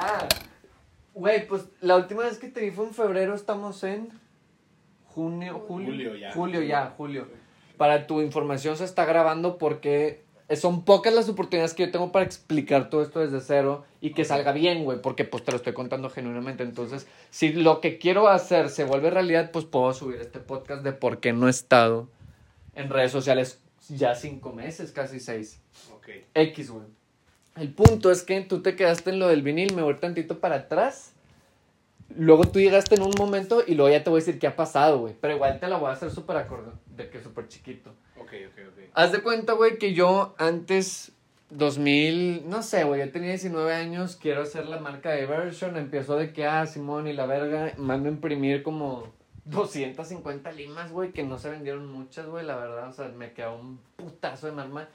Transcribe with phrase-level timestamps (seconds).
[0.00, 0.28] Ah,
[1.12, 4.10] güey, pues la última vez que te vi fue en febrero, estamos en
[5.06, 5.88] junio, julio.
[5.88, 6.32] Julio ya.
[6.32, 7.26] Julio ya, julio.
[7.76, 10.22] Para tu información se está grabando porque
[10.54, 14.24] son pocas las oportunidades que yo tengo para explicar todo esto desde cero y que
[14.24, 16.62] salga bien, güey, porque pues te lo estoy contando genuinamente.
[16.62, 20.92] Entonces, si lo que quiero hacer se vuelve realidad, pues puedo subir este podcast de
[20.92, 22.08] por qué no he estado
[22.76, 25.60] en redes sociales ya cinco meses, casi seis.
[25.92, 26.08] Ok.
[26.34, 26.97] X, güey.
[27.60, 30.56] El punto es que tú te quedaste en lo del vinil, me voy tantito para
[30.56, 31.12] atrás.
[32.16, 34.56] Luego tú llegaste en un momento y luego ya te voy a decir qué ha
[34.56, 35.14] pasado, güey.
[35.20, 37.90] Pero igual te la voy a hacer súper acorde, de que súper chiquito.
[38.18, 38.82] Ok, ok, ok.
[38.94, 41.12] Haz de cuenta, güey, que yo antes,
[41.50, 46.16] 2000, no sé, güey, yo tenía 19 años, quiero hacer la marca de Version, empezó
[46.16, 49.12] de que, ah, Simón y la verga, mando a imprimir como
[49.44, 53.58] 250 limas, güey, que no se vendieron muchas, güey, la verdad, o sea, me quedó
[53.58, 54.88] un putazo de marma.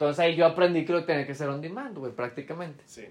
[0.00, 2.82] Entonces ahí yo aprendí que lo tenía que hacer on demand, güey, prácticamente.
[2.86, 3.04] Sí.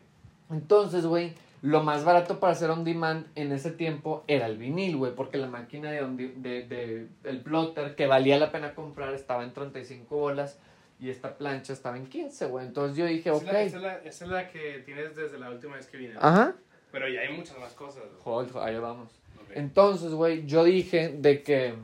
[0.50, 4.98] Entonces, güey, lo más barato para hacer on demand en ese tiempo era el vinil,
[4.98, 9.14] güey, porque la máquina de, on de, de, el plotter que valía la pena comprar
[9.14, 10.58] estaba en 35 bolas
[11.00, 12.66] y esta plancha estaba en 15, güey.
[12.66, 13.44] Entonces yo dije, ok.
[13.44, 16.16] Esa es, la, esa es la que tienes desde la última vez que vine.
[16.20, 16.56] Ajá.
[16.92, 18.02] Pero ya hay muchas más cosas.
[18.02, 18.20] güey.
[18.24, 19.12] Joder, ahí vamos.
[19.54, 21.76] Entonces, güey, yo dije de que,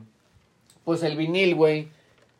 [0.84, 1.90] pues el vinil, güey,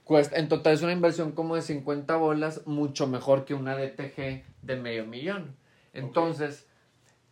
[0.06, 4.44] cuesta, en total es una inversión como de 50 bolas, mucho mejor que una DTG
[4.62, 5.56] de medio millón.
[5.92, 6.66] Entonces,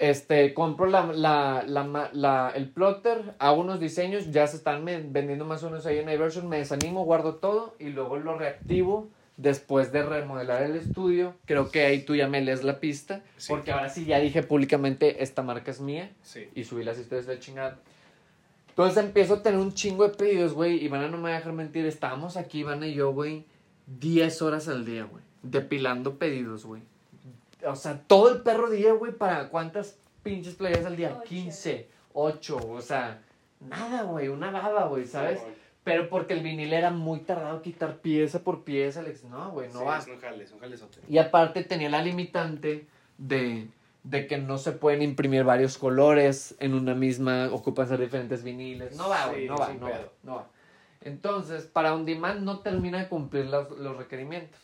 [0.01, 1.65] este, compro la, la,
[2.13, 6.09] la, el plotter, hago unos diseños, ya se están vendiendo más o menos ahí en
[6.09, 11.35] iVersion, me desanimo, guardo todo y luego lo reactivo después de remodelar el estudio.
[11.45, 13.53] Creo que ahí tú ya me lees la pista, Sí.
[13.53, 16.49] porque ahora sí ya dije públicamente, esta marca es mía Sí.
[16.57, 17.79] y subí las historias de chingada.
[18.75, 20.85] Entonces empiezo a tener un chingo de pedidos, güey.
[20.85, 21.87] Ivana no me va a dejar mentir.
[21.87, 23.45] Estábamos aquí, Ivana y yo, güey,
[23.87, 25.23] 10 horas al día, güey.
[25.45, 26.83] Depilando pedidos, güey.
[27.65, 31.13] O sea, todo el perro día, güey, para cuántas pinches playas al día?
[31.17, 31.29] Ocho.
[31.29, 33.23] 15, 8, o sea,
[33.61, 35.39] nada, güey, una baba, güey, ¿sabes?
[35.39, 35.47] Sí,
[35.85, 39.23] Pero porque el vinil era muy tardado quitar pieza por pieza, Alex.
[39.23, 39.99] No, güey, no sí, va.
[39.99, 40.99] Es un jale, es un jalezote.
[41.09, 43.69] Y aparte tenía la limitante de,
[44.05, 48.97] de que no se pueden imprimir varios colores en una misma, ocupan ser diferentes viniles.
[48.97, 50.13] No va, güey, Sí, no es va, un no va, pedo.
[50.23, 50.49] no va.
[51.01, 54.61] Entonces, para On Demand no termina de cumplir los, los requerimientos.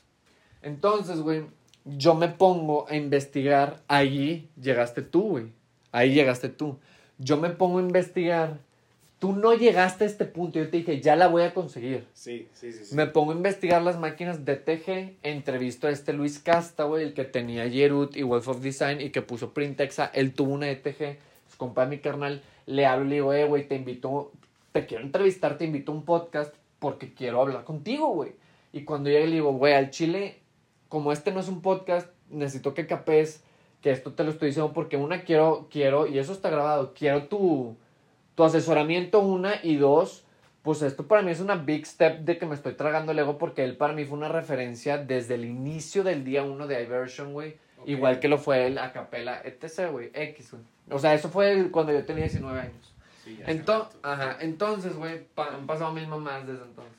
[0.63, 1.45] Entonces, güey,
[1.85, 3.83] yo me pongo a investigar.
[3.89, 5.53] Ahí llegaste tú, güey.
[5.93, 6.79] Ahí llegaste tú.
[7.19, 8.59] Yo me pongo a investigar.
[9.21, 10.59] Tú no llegaste a este punto.
[10.59, 12.09] Yo te dije, ya la voy a conseguir.
[12.15, 12.87] Sí, sí, sí.
[12.87, 12.95] sí.
[12.97, 15.19] Me pongo a investigar las máquinas de TG.
[15.23, 19.11] Entrevisto a este Luis Casta, güey, el que tenía Yerut y Wolf of Design y
[19.11, 20.11] que puso Printexa.
[20.15, 21.03] Él tuvo una ETG.
[21.49, 22.43] Es compa de mi carnal.
[22.65, 24.33] Le hablo y le digo, eh, güey, te invito,
[24.73, 28.33] te quiero entrevistar, te invito a un podcast porque quiero hablar contigo, güey.
[28.73, 30.39] Y cuando llegue le digo, güey, al chile,
[30.89, 33.43] como este no es un podcast, necesito que capes
[33.83, 37.25] que esto te lo estoy diciendo porque una quiero, quiero, y eso está grabado, quiero
[37.25, 37.77] tu,
[38.35, 40.25] tu asesoramiento, una, y dos,
[40.63, 43.39] pues esto para mí es una big step de que me estoy tragando el ego
[43.39, 47.33] porque él para mí fue una referencia desde el inicio del día uno de Iversion,
[47.33, 47.57] güey.
[47.87, 50.63] Igual que lo fue el a capela, etc, güey, X, güey.
[50.91, 52.95] O sea, eso fue cuando yo tenía 19 años.
[53.25, 53.91] Sí, rato.
[54.03, 56.93] ajá, entonces, güey, pa- han pasado mil mamás desde entonces.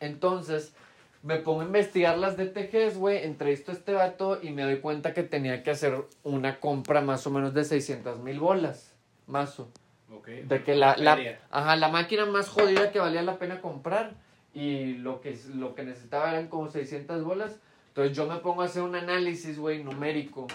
[0.00, 0.74] Entonces,
[1.22, 5.14] me pongo a investigar las DTGs, güey, entrevisto a este vato y me doy cuenta
[5.14, 8.92] que tenía que hacer una compra más o menos de 600 mil bolas,
[9.26, 9.68] mazo.
[10.12, 10.28] Ok.
[10.28, 11.18] De que la, la,
[11.50, 14.14] ajá, la máquina más jodida que valía la pena comprar
[14.54, 17.60] y lo que, lo que necesitaba eran como 600 bolas.
[17.88, 20.46] Entonces yo me pongo a hacer un análisis, güey, numérico.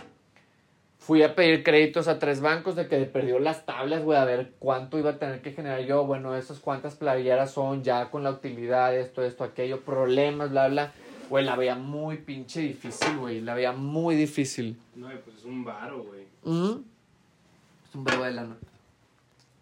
[0.98, 4.54] Fui a pedir créditos a tres bancos de que perdió las tablas, güey, a ver
[4.60, 6.06] cuánto iba a tener que generar yo.
[6.06, 10.94] Bueno, esas cuántas playeras son ya con la utilidad, esto, esto, aquello, problemas, bla, bla.
[11.30, 13.42] Güey, la veía muy pinche difícil, güey.
[13.42, 14.78] La veía muy difícil.
[14.96, 16.22] No, pues es un varo, güey.
[16.24, 18.58] Es un verbo de lana.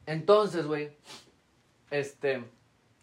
[0.09, 0.90] Entonces, güey,
[1.92, 2.44] este,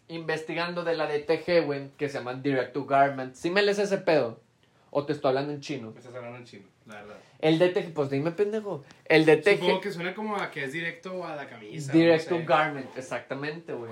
[0.09, 3.33] investigando de la DTG, güey, que se llama Direct to Garment.
[3.33, 4.41] ¿Sí me lees ese pedo?
[4.89, 5.91] ¿O te estoy hablando en chino?
[5.91, 7.15] Me estás hablando en chino, la verdad.
[7.39, 8.83] El DTG, pues dime, pendejo.
[9.05, 9.57] El DTG.
[9.57, 11.93] Supongo que suena como a que es directo a la camisa.
[11.93, 12.45] Direct no to.
[12.45, 13.91] Garment, exactamente, güey.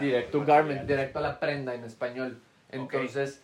[0.00, 0.86] Direct to Garment, material.
[0.86, 2.40] directo a la prenda en español.
[2.70, 3.42] Entonces,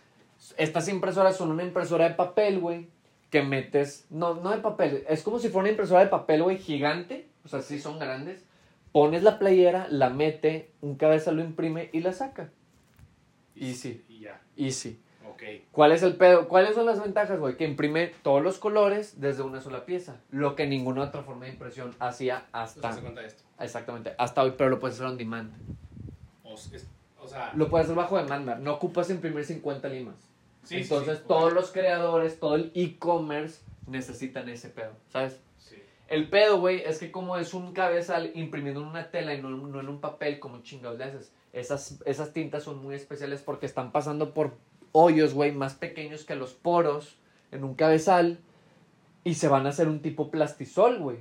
[0.56, 2.88] estas impresoras son una impresora de papel, güey,
[3.28, 6.56] que metes, no, no de papel, es como si fuera una impresora de papel, güey,
[6.56, 8.44] gigante, o sea, sí son grandes.
[8.92, 12.50] Pones la playera, la mete, un cabeza lo imprime y la saca.
[13.54, 14.04] Easy.
[14.08, 14.40] Y ya.
[14.56, 15.00] Easy.
[15.28, 15.42] Ok.
[15.72, 16.48] ¿Cuál es el pedo?
[16.48, 17.56] ¿Cuáles son las ventajas, güey?
[17.56, 20.16] Que imprime todos los colores desde una sola pieza.
[20.30, 22.78] Lo que ninguna otra forma de impresión hacía hasta.
[22.78, 23.42] Entonces, cuenta esto.
[23.60, 25.52] Exactamente, hasta hoy, pero lo puedes hacer on demand.
[26.42, 26.86] O, s- es-
[27.20, 28.56] o sea, Lo puedes hacer bajo demanda.
[28.56, 30.16] No ocupas imprimir 50 limas.
[30.64, 31.54] sí, sí, Entonces, sí, todos ok.
[31.54, 35.38] los creadores, todo el e-commerce necesitan ese pedo, ¿sabes?
[36.10, 39.48] El pedo, güey, es que como es un cabezal imprimido en una tela y no,
[39.48, 41.32] no en un papel, como chingados le haces.
[41.52, 44.56] Esas, esas tintas son muy especiales porque están pasando por
[44.90, 47.16] hoyos, güey, más pequeños que los poros
[47.52, 48.40] en un cabezal
[49.22, 51.18] y se van a hacer un tipo plastisol, güey.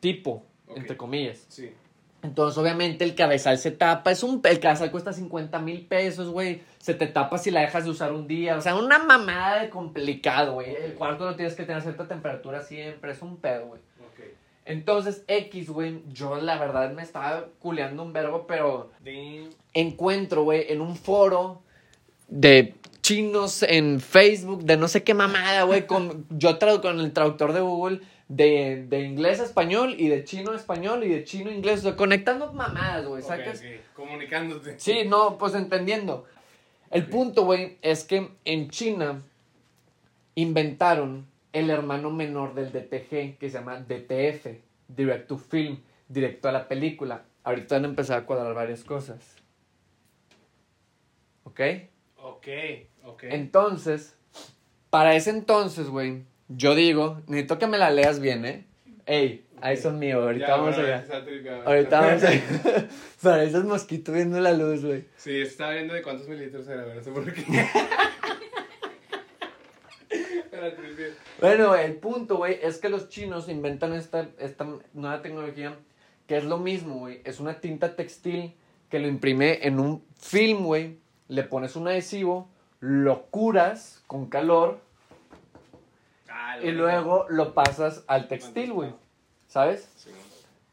[0.00, 0.44] Tipo,
[0.74, 1.44] entre comillas.
[1.48, 1.70] Sí.
[2.22, 4.12] Entonces, obviamente, el cabezal se tapa.
[4.12, 6.62] Es un, el cabezal cuesta 50 mil pesos, güey.
[6.78, 8.56] Se te tapa si la dejas de usar un día.
[8.56, 10.74] O sea, una mamada de complicado, güey.
[10.74, 13.12] El cuarto lo tienes que tener a cierta temperatura siempre.
[13.12, 13.80] Es un pedo, güey.
[14.64, 19.50] Entonces, X, güey, yo la verdad me estaba culeando un verbo, pero Damn.
[19.74, 21.62] encuentro, güey, en un foro
[22.28, 27.52] de chinos en Facebook, de no sé qué mamada, güey, con, yo con el traductor
[27.52, 31.50] de Google de, de inglés a español y de chino a español y de chino
[31.50, 33.58] a inglés, o sea, conectando mamadas, güey, Ok, ¿sacas?
[33.58, 33.94] ok.
[33.94, 34.78] Comunicándote.
[34.78, 36.24] Sí, no, pues entendiendo.
[36.90, 39.22] El punto, güey, es que en China
[40.34, 44.46] inventaron el hermano menor del DTG, que se llama DTF,
[44.88, 47.24] Direct to Film, directo a la película.
[47.44, 49.36] Ahorita han empezado a cuadrar varias cosas.
[51.44, 51.60] ¿Ok?
[52.16, 52.48] Ok,
[53.04, 53.24] ok.
[53.24, 54.16] Entonces,
[54.90, 58.66] para ese entonces, güey, yo digo, necesito que me la leas bien, ¿eh?
[59.06, 61.04] Ey, ahí son míos, ahorita Ya, vamos allá.
[61.64, 62.42] Ahorita vamos allá.
[63.22, 65.04] para esos mosquitos viendo la luz, güey.
[65.16, 67.42] Sí, estaba viendo de cuántos mililitros era, pero no sé por qué.
[71.40, 75.76] Bueno, el punto, güey, es que los chinos inventan esta, esta nueva tecnología
[76.26, 77.20] que es lo mismo, güey.
[77.24, 78.54] Es una tinta textil
[78.90, 80.98] que lo imprime en un film, güey.
[81.28, 82.48] Le pones un adhesivo,
[82.80, 84.80] lo curas con calor
[86.34, 88.94] Ah, y luego lo pasas al textil, güey.
[89.48, 89.88] ¿Sabes?
[89.96, 90.10] Sí.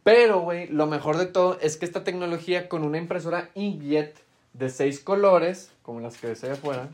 [0.03, 4.17] Pero, güey, lo mejor de todo es que esta tecnología con una impresora inkjet
[4.53, 6.89] de seis colores, como las que ves allá afuera,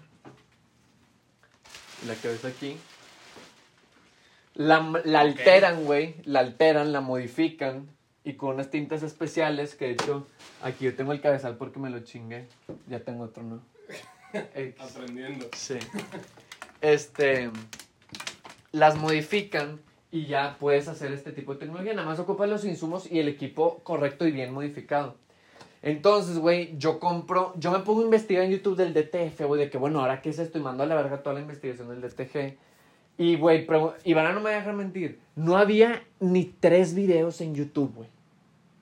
[2.07, 2.77] la que ves aquí,
[4.53, 7.89] la, la alteran, güey, la alteran, la modifican,
[8.25, 10.27] y con unas tintas especiales, que de hecho,
[10.63, 12.47] aquí yo tengo el cabezal porque me lo chingué,
[12.87, 13.61] ya tengo otro, ¿no?
[14.79, 15.47] Aprendiendo.
[15.55, 15.77] Sí.
[16.81, 17.51] Este.
[18.71, 19.79] Las modifican
[20.11, 21.93] y ya puedes hacer este tipo de tecnología.
[21.93, 25.15] Nada más ocupas los insumos y el equipo correcto y bien modificado.
[25.85, 27.53] Entonces, güey, yo compro.
[27.59, 30.31] Yo me pongo a investigar en YouTube del DTF, güey, de que, bueno, ahora qué
[30.31, 32.57] es esto y mando a la verga toda la investigación del DTG.
[33.19, 33.67] Y, güey,
[34.03, 35.19] Ivana no me deja mentir.
[35.35, 38.09] No había ni tres videos en YouTube, güey.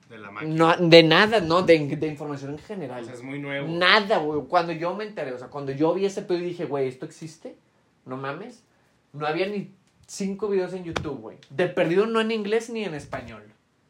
[0.08, 0.54] De la máquina.
[0.54, 3.02] No, de nada, no, de, de información en general.
[3.02, 3.68] O sea, es muy nuevo.
[3.68, 4.40] Nada, güey.
[4.48, 7.04] Cuando yo me enteré, o sea, cuando yo vi ese pedo y dije, güey, ¿esto
[7.04, 7.54] existe?
[8.06, 8.64] No mames.
[9.12, 9.74] No había ni
[10.06, 11.36] cinco videos en YouTube, güey.
[11.50, 13.42] De perdido no en inglés ni en español.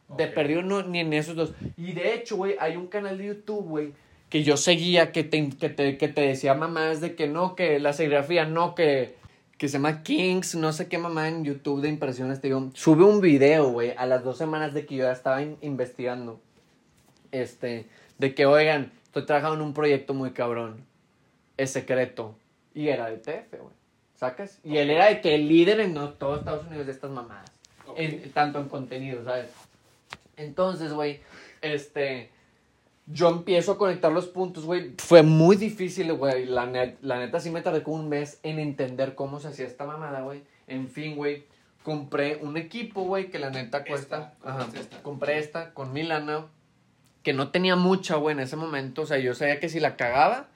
[0.09, 1.53] De perdido no, ni en esos dos.
[1.77, 3.93] Y de hecho, güey, hay un canal de YouTube, güey,
[4.29, 7.79] que yo seguía que te, que te, que te decía mamás de que no, que
[7.81, 9.15] la serigrafía, no, que,
[9.59, 12.41] que se llama Kings, no sé qué mamá en YouTube de impresiones.
[12.41, 15.41] Te digo, sube un video, güey, a las dos semanas de que yo ya estaba
[15.43, 16.41] in- investigando.
[17.33, 17.87] Este,
[18.19, 20.85] de que, oigan, estoy trabajando en un proyecto muy cabrón.
[21.56, 22.35] Es secreto.
[22.75, 23.75] Y era de TF, güey.
[24.17, 24.59] ¿Sacas?
[24.65, 27.51] Y él era de que el líder en no, todo Estados Unidos de estas mamadas.
[27.97, 29.47] En- tanto en contenido, ¿sabes?
[30.37, 31.21] Entonces, güey,
[31.63, 32.31] este.
[33.07, 34.95] Yo empiezo a conectar los puntos, güey.
[34.99, 36.47] Fue muy difícil, güey.
[36.47, 39.67] La, net- la neta sí me tardé como un mes en entender cómo se hacía
[39.67, 40.43] esta mamada, güey.
[40.69, 41.45] En fin, güey.
[41.83, 44.32] Compré un equipo, güey, que la neta cuesta.
[44.39, 44.67] Esta, Ajá.
[44.75, 45.03] esta.
[45.03, 46.47] Compré esta con mi lana.
[47.23, 49.03] Que no tenía mucha, güey, en ese momento.
[49.03, 50.49] O sea, yo sabía que si la cagaba,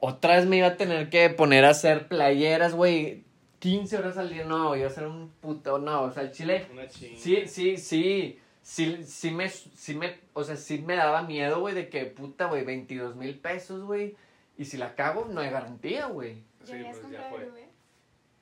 [0.00, 3.22] otra vez me iba a tener que poner a hacer playeras, güey.
[3.60, 4.44] 15 horas al día.
[4.44, 5.78] No, iba a ser un puto.
[5.78, 6.66] No, o sea, el chile.
[6.72, 6.88] Una.
[6.90, 8.40] Sí, sí, sí.
[8.66, 12.46] Sí, sí me, sí me, o sea, sí me daba miedo, güey, de que, puta,
[12.46, 14.16] güey, 22 mil pesos, güey.
[14.58, 16.42] Y si la cago, no hay garantía, güey.
[16.64, 17.44] Sí, ¿Ya habías pues ya fue.
[17.44, 17.68] el Uber?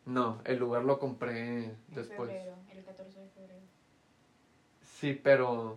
[0.07, 2.31] No, el lugar lo compré En después.
[2.31, 3.61] febrero, el 14 de febrero.
[4.99, 5.77] Sí, pero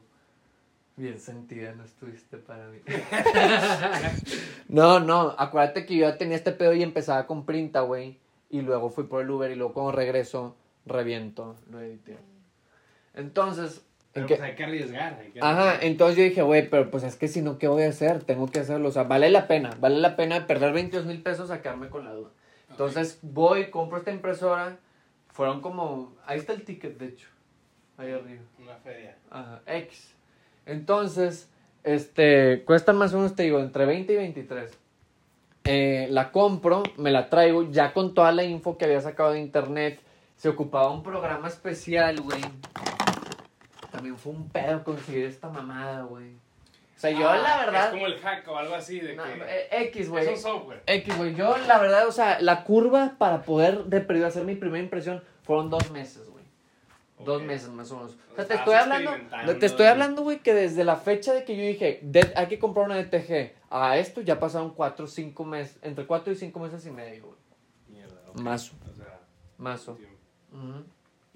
[0.96, 2.80] bien sentida no estuviste para mí.
[4.70, 8.18] no, no, acuérdate que yo ya tenía este pedo y empezaba con printa, güey.
[8.50, 12.18] Y luego fui por el Uber y luego cuando regreso, reviento, lo edité.
[13.14, 13.87] Entonces, ¿en
[14.26, 15.20] Pero pues hay que arriesgar.
[15.22, 15.84] Hay que Ajá, arriesgar.
[15.84, 18.24] entonces yo dije, güey, pero pues es que si no, ¿qué voy a hacer?
[18.24, 18.90] Tengo que hacerlo.
[18.90, 22.06] O sea, vale la pena, vale la pena perder 22 mil pesos a quedarme con
[22.06, 22.30] la duda.
[22.70, 24.78] Entonces voy, compro esta impresora.
[25.32, 26.16] Fueron como.
[26.26, 27.28] Ahí está el ticket, de hecho.
[27.98, 28.42] Ahí arriba.
[28.62, 29.16] Una feria.
[29.30, 30.14] Ajá, X.
[30.66, 31.50] Entonces,
[31.84, 34.72] este, cuestan más o menos, te digo, entre 20 y 23.
[35.66, 39.40] Eh, la compro, me la traigo ya con toda la info que había sacado de
[39.40, 40.00] internet.
[40.38, 42.42] Se ocupaba un programa especial, güey.
[43.98, 46.36] También fue un pedo conseguir esta mamada, güey.
[46.36, 47.86] O sea, yo Ah, la verdad...
[47.86, 49.30] Es como el hack o algo así de no, que.
[49.46, 50.26] eh, X, güey.
[50.26, 50.82] es un software.
[50.88, 51.36] X, güey.
[51.36, 55.24] Yo, la verdad, o sea, la curva para poder de perdido hacer mi primera impresión
[55.44, 56.44] fueron dos meses, güey.
[57.24, 57.48] Dos Ok.
[57.48, 58.18] meses más o menos.
[58.32, 59.12] O sea, te estoy hablando,
[59.60, 62.58] te estoy hablando, güey, que desde la fecha de que yo dije, "De- hay que
[62.60, 66.86] comprar una DTG, a esto ya pasaron cuatro cinco meses, entre cuatro y cinco meses
[66.86, 67.38] y medio, güey.
[67.90, 68.40] Mierda, ok.
[68.40, 68.72] Más.
[68.72, 69.20] O sea,
[69.58, 69.98] Mazo.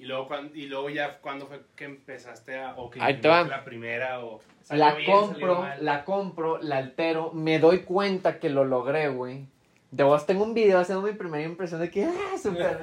[0.02, 2.74] Y luego, cuan- y luego ya, ¿cuándo fue que empezaste a...?
[2.76, 3.44] O que Ahí te va.
[3.44, 4.42] La primera o...
[4.72, 9.46] La bien, compro, la compro, la altero, me doy cuenta que lo logré, güey.
[9.92, 12.80] De vos tengo un video haciendo mi primera impresión de que, ah, súper.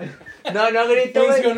[0.54, 1.42] No, no grito, güey.
[1.42, 1.48] Sí,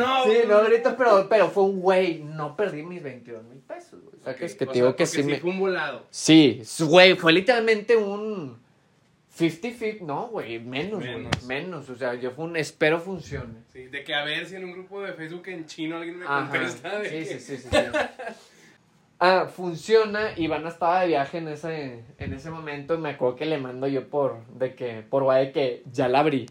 [0.49, 2.21] no grito, pero, pero fue un güey.
[2.23, 4.15] No perdí mis 22 mil pesos, güey.
[4.21, 5.41] O sea, que es que Ok, te o digo sea, que sí me.
[5.41, 6.07] fue un volado.
[6.11, 8.59] Sí, güey, fue literalmente un
[9.41, 10.01] 50-50.
[10.03, 11.17] No, güey, menos, güey.
[11.17, 11.43] Menos.
[11.45, 11.91] Menos.
[11.91, 13.61] O sea, yo fue un espero funcione.
[13.73, 16.27] Sí, de que a ver si en un grupo de Facebook en chino alguien me
[16.27, 16.49] Ajá.
[16.51, 16.99] contesta.
[16.99, 17.77] de Sí, que- sí, sí, sí, sí.
[19.19, 20.31] Ah, funciona.
[20.37, 23.87] Iván estaba de viaje en ese, en ese momento y me acuerdo que le mando
[23.87, 26.47] yo por, de que, por guay de que ya la abrí.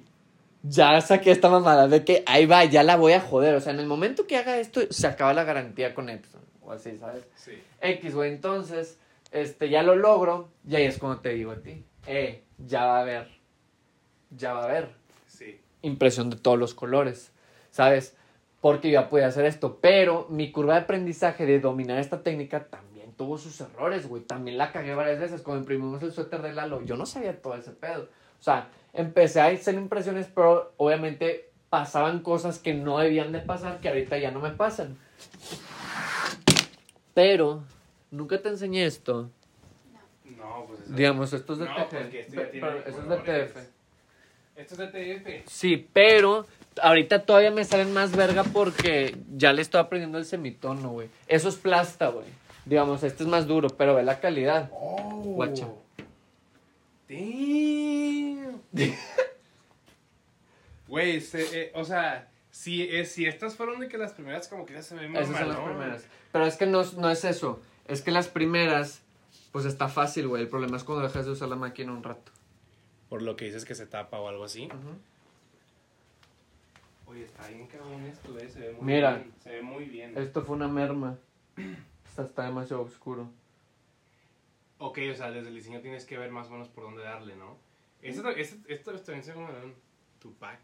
[0.62, 3.56] Ya saqué esta mamada, de que ahí va, ya la voy a joder.
[3.56, 6.42] O sea, en el momento que haga esto, se acaba la garantía con Epson.
[6.62, 7.24] O así, ¿sabes?
[7.36, 7.54] Sí.
[7.82, 9.00] X, güey, entonces,
[9.32, 10.50] este, ya lo logro.
[10.68, 13.28] Y ahí es cuando te digo a ti, eh, ya va a haber,
[14.32, 14.90] ya va a haber
[15.28, 15.60] Sí.
[15.82, 17.32] impresión de todos los colores,
[17.72, 18.16] ¿sabes?
[18.62, 22.66] Porque yo ya podía hacer esto, pero mi curva de aprendizaje de dominar esta técnica
[22.66, 24.24] también tuvo sus errores, güey.
[24.24, 26.82] También la cagué varias veces cuando imprimimos el suéter de Lalo.
[26.84, 28.04] Yo no sabía todo ese pedo.
[28.40, 33.80] O sea, empecé a hacer impresiones, pero obviamente pasaban cosas que no debían de pasar,
[33.80, 34.98] que ahorita ya no me pasan.
[37.14, 37.64] Pero,
[38.12, 39.30] nunca te enseñé esto.
[40.90, 40.98] Pues.
[40.98, 41.90] Digamos, esto es de No, TF.
[41.98, 43.18] porque esto es de.
[43.18, 43.58] TF.
[44.56, 45.50] Esto es de TF.
[45.50, 46.46] Sí, pero
[46.82, 51.10] ahorita todavía me salen más verga porque ya le estoy aprendiendo el semitono, güey.
[51.28, 52.26] Eso es plasta, güey.
[52.66, 54.70] Digamos, este es más duro, pero ve la calidad.
[54.74, 55.22] Oh.
[55.24, 55.68] Guacha.
[57.08, 58.62] Damn.
[60.88, 64.66] Güey, se- eh, o sea, si, eh, si estas fueron de que las primeras como
[64.66, 66.04] que ya se ven muy Esas son las primeras.
[66.32, 67.60] Pero es que no, no es eso.
[67.88, 69.02] Es que las primeras,
[69.52, 70.44] pues está fácil, güey.
[70.44, 72.32] El problema es cuando dejas de usar la máquina un rato.
[73.10, 74.70] Por lo que dices que se tapa o algo así.
[77.08, 79.16] Oye, está bien cabrón esto, eh, se ve muy Mira.
[79.16, 79.34] bien.
[79.44, 80.16] Se ve muy bien.
[80.18, 81.18] Esto fue una merma.
[82.08, 83.28] Esta está demasiado oscuro.
[84.78, 87.36] Ok, o sea, desde el diseño tienes que ver más o menos por dónde darle,
[87.36, 87.58] ¿no?
[88.02, 89.74] Esto, esto, esto también se llama un
[90.20, 90.60] Tupac.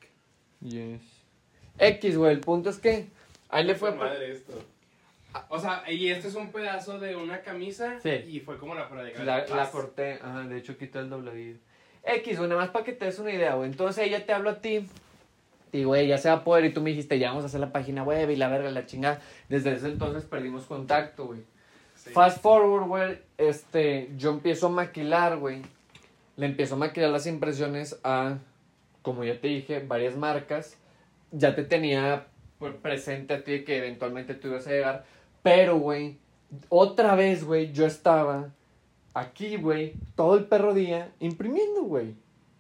[0.62, 1.02] Yes.
[1.80, 2.34] X, güey.
[2.34, 3.08] El punto es que
[3.50, 3.94] ahí le fue.
[3.94, 4.54] madre esto.
[5.50, 8.10] O sea, y este es un pedazo de una camisa Sí.
[8.28, 11.58] y fue como la prueba de La, la corté, ajá, de hecho quité el dobladillo.
[12.04, 13.70] X, nada más para que te des una idea, güey.
[13.70, 14.88] Entonces ella te hablo a ti.
[15.72, 16.66] Y, güey, ya se va a poder.
[16.66, 18.86] Y tú me dijiste, ya vamos a hacer la página web y la verga, la
[18.86, 19.20] chinga.
[19.50, 21.42] Desde ese entonces perdimos contacto, güey.
[21.96, 22.12] Sí.
[22.12, 25.64] Fast forward, güey, este, yo empiezo a maquilar, güey.
[26.38, 28.38] Le empiezo a maquilar las impresiones a,
[29.02, 30.78] como ya te dije, varias marcas.
[31.32, 32.28] Ya te tenía
[32.60, 35.06] pues, presente a ti que eventualmente tú ibas a llegar.
[35.46, 36.18] Pero, güey,
[36.70, 38.50] otra vez, güey, yo estaba
[39.14, 42.16] aquí, güey, todo el perro día imprimiendo, güey.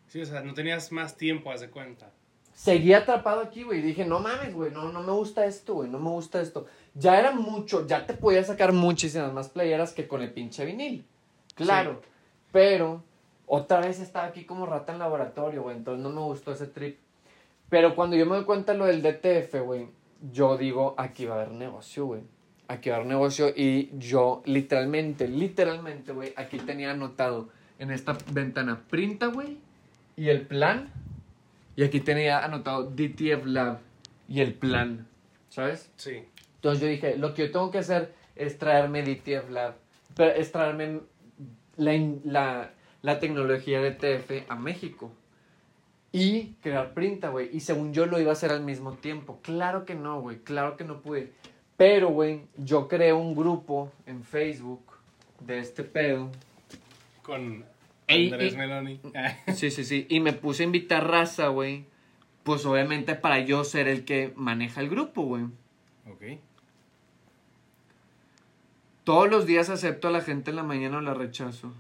[0.05, 2.11] Sí, o sea, no tenías más tiempo, haz de cuenta.
[2.53, 3.81] Seguí atrapado aquí, güey.
[3.81, 6.67] Dije, no mames, güey, no, no me gusta esto, güey, no me gusta esto.
[6.93, 11.07] Ya era mucho, ya te podía sacar muchísimas más playeras que con el pinche vinil.
[11.55, 12.03] Claro.
[12.51, 13.01] Pero
[13.47, 15.77] otra vez estaba aquí como rata en laboratorio, güey.
[15.77, 16.99] Entonces no me gustó ese trip.
[17.67, 19.87] Pero cuando yo me doy cuenta lo del DTF, güey,
[20.31, 22.34] yo digo, aquí va a haber negocio, güey.
[22.67, 23.53] Aquí va a haber negocio.
[23.55, 29.57] Y yo, literalmente, literalmente, güey, aquí tenía anotado en esta ventana, printa, güey,
[30.15, 30.91] y el plan.
[31.75, 33.79] Y aquí tenía anotado DTF Lab
[34.27, 35.07] y el plan,
[35.49, 35.91] ¿sabes?
[35.97, 36.23] Sí.
[36.55, 39.75] Entonces yo dije, lo que yo tengo que hacer es traerme DTF Lab,
[40.15, 41.01] pero es traerme
[41.75, 41.93] la,
[42.23, 45.11] la, la tecnología de TF a México
[46.11, 47.49] y crear Printa, güey.
[47.51, 49.39] Y según yo lo iba a hacer al mismo tiempo.
[49.41, 51.33] Claro que no, güey, claro que no pude.
[51.77, 54.81] Pero, güey, yo creé un grupo en Facebook
[55.41, 56.31] de este pedo.
[57.21, 57.65] Con
[58.07, 58.99] Andrés y- Meloni.
[59.53, 60.05] Sí, sí, sí.
[60.09, 61.85] Y me puse a invitar raza, güey.
[62.43, 65.43] Pues obviamente para yo ser el que maneja el grupo, güey.
[66.07, 66.39] ok.
[69.03, 71.73] Todos los días acepto a la gente en la mañana o la rechazo.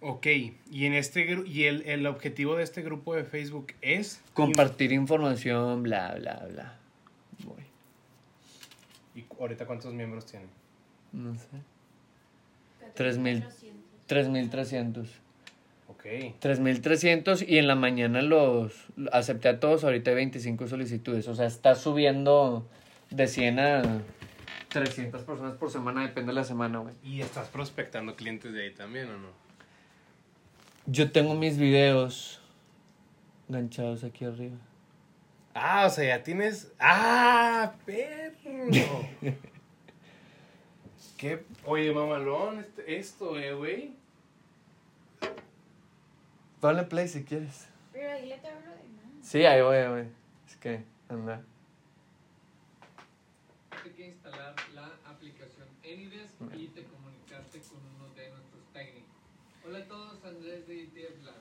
[0.00, 0.26] Ok,
[0.70, 5.82] y en este y el, el objetivo de este grupo de Facebook es Compartir información,
[5.82, 6.78] bla, bla, bla.
[9.14, 10.48] ¿Y ahorita cuántos miembros tienen?
[11.12, 11.46] no sé.
[12.94, 13.44] Tres mil.
[14.08, 15.06] 3.300.
[15.88, 16.04] Ok.
[16.40, 18.74] 3.300 y en la mañana los
[19.12, 21.26] acepté a todos, ahorita hay 25 solicitudes.
[21.28, 22.66] O sea, está subiendo
[23.10, 24.02] de 100 a
[24.68, 26.94] 300 personas por semana, depende de la semana, güey.
[27.02, 29.28] ¿Y estás prospectando clientes de ahí también o no?
[30.86, 32.40] Yo tengo mis videos
[33.48, 34.56] enganchados aquí arriba.
[35.54, 36.72] Ah, o sea, ya tienes.
[36.80, 39.06] ¡Ah, perro!
[41.16, 41.44] ¿Qué?
[41.64, 43.94] Oye, mamalón, este- esto, eh, güey.
[46.60, 47.68] Ponle play si quieres.
[47.92, 49.26] Pero ahí le te hablo de más.
[49.26, 50.06] Sí, ahí voy, güey.
[50.48, 51.40] Es que, anda.
[53.84, 59.10] Hay que instalar la aplicación Anydesk y te comunicarte con uno de nuestros técnicos.
[59.64, 61.34] Hola a todos, Andrés de ITF Lab.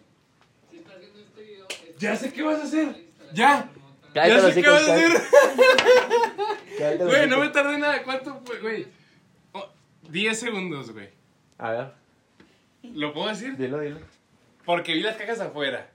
[0.70, 2.96] Si estás viendo este video, es Ya sé qué vas a hacer.
[3.34, 3.72] Ya.
[4.14, 4.98] Cállate ya sé qué vas a
[6.98, 8.04] los Güey, no me tardé nada.
[8.04, 8.88] ¿Cuánto fue, güey?
[9.54, 9.70] Oh,
[10.10, 11.10] 10 segundos, güey.
[11.58, 11.92] A ver,
[12.84, 13.56] ¿Lo puedo decir?
[13.58, 14.00] dilo, dilo.
[14.66, 15.90] Porque vi las cajas afuera.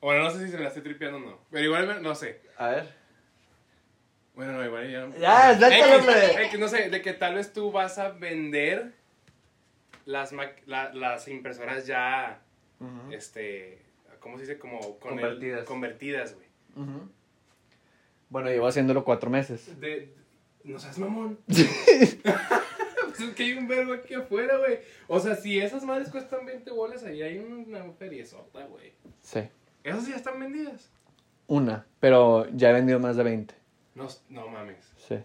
[0.00, 1.38] Bueno, no sé si se me la estoy tripeando o no.
[1.50, 2.40] Pero igual, no sé.
[2.58, 2.94] A ver.
[4.34, 5.08] Bueno, no, igual ya.
[5.18, 6.44] Ya, hombre.
[6.46, 8.92] X, no sé, de que tal vez tú vas a vender
[10.04, 10.32] las,
[10.66, 12.40] la- las impresoras ya,
[13.10, 13.80] este,
[14.20, 14.58] ¿cómo se dice?
[14.58, 15.64] Como con el- Convertidas.
[15.64, 16.36] convertidas,
[16.76, 17.08] Ujú.
[18.30, 19.78] Bueno, llevo haciéndolo cuatro meses.
[19.80, 20.12] De,
[20.64, 21.38] no seas mamón.
[21.46, 24.78] pues es que hay un verbo aquí afuera, güey.
[25.06, 28.92] O sea, si esas madres cuestan 20 bolas, ahí hay una feriezota, güey.
[29.22, 29.40] Sí.
[29.84, 30.90] ¿Esas ya están vendidas?
[31.46, 33.54] Una, pero ya he vendido más de 20.
[33.94, 34.92] No, no mames.
[34.96, 35.16] Sí.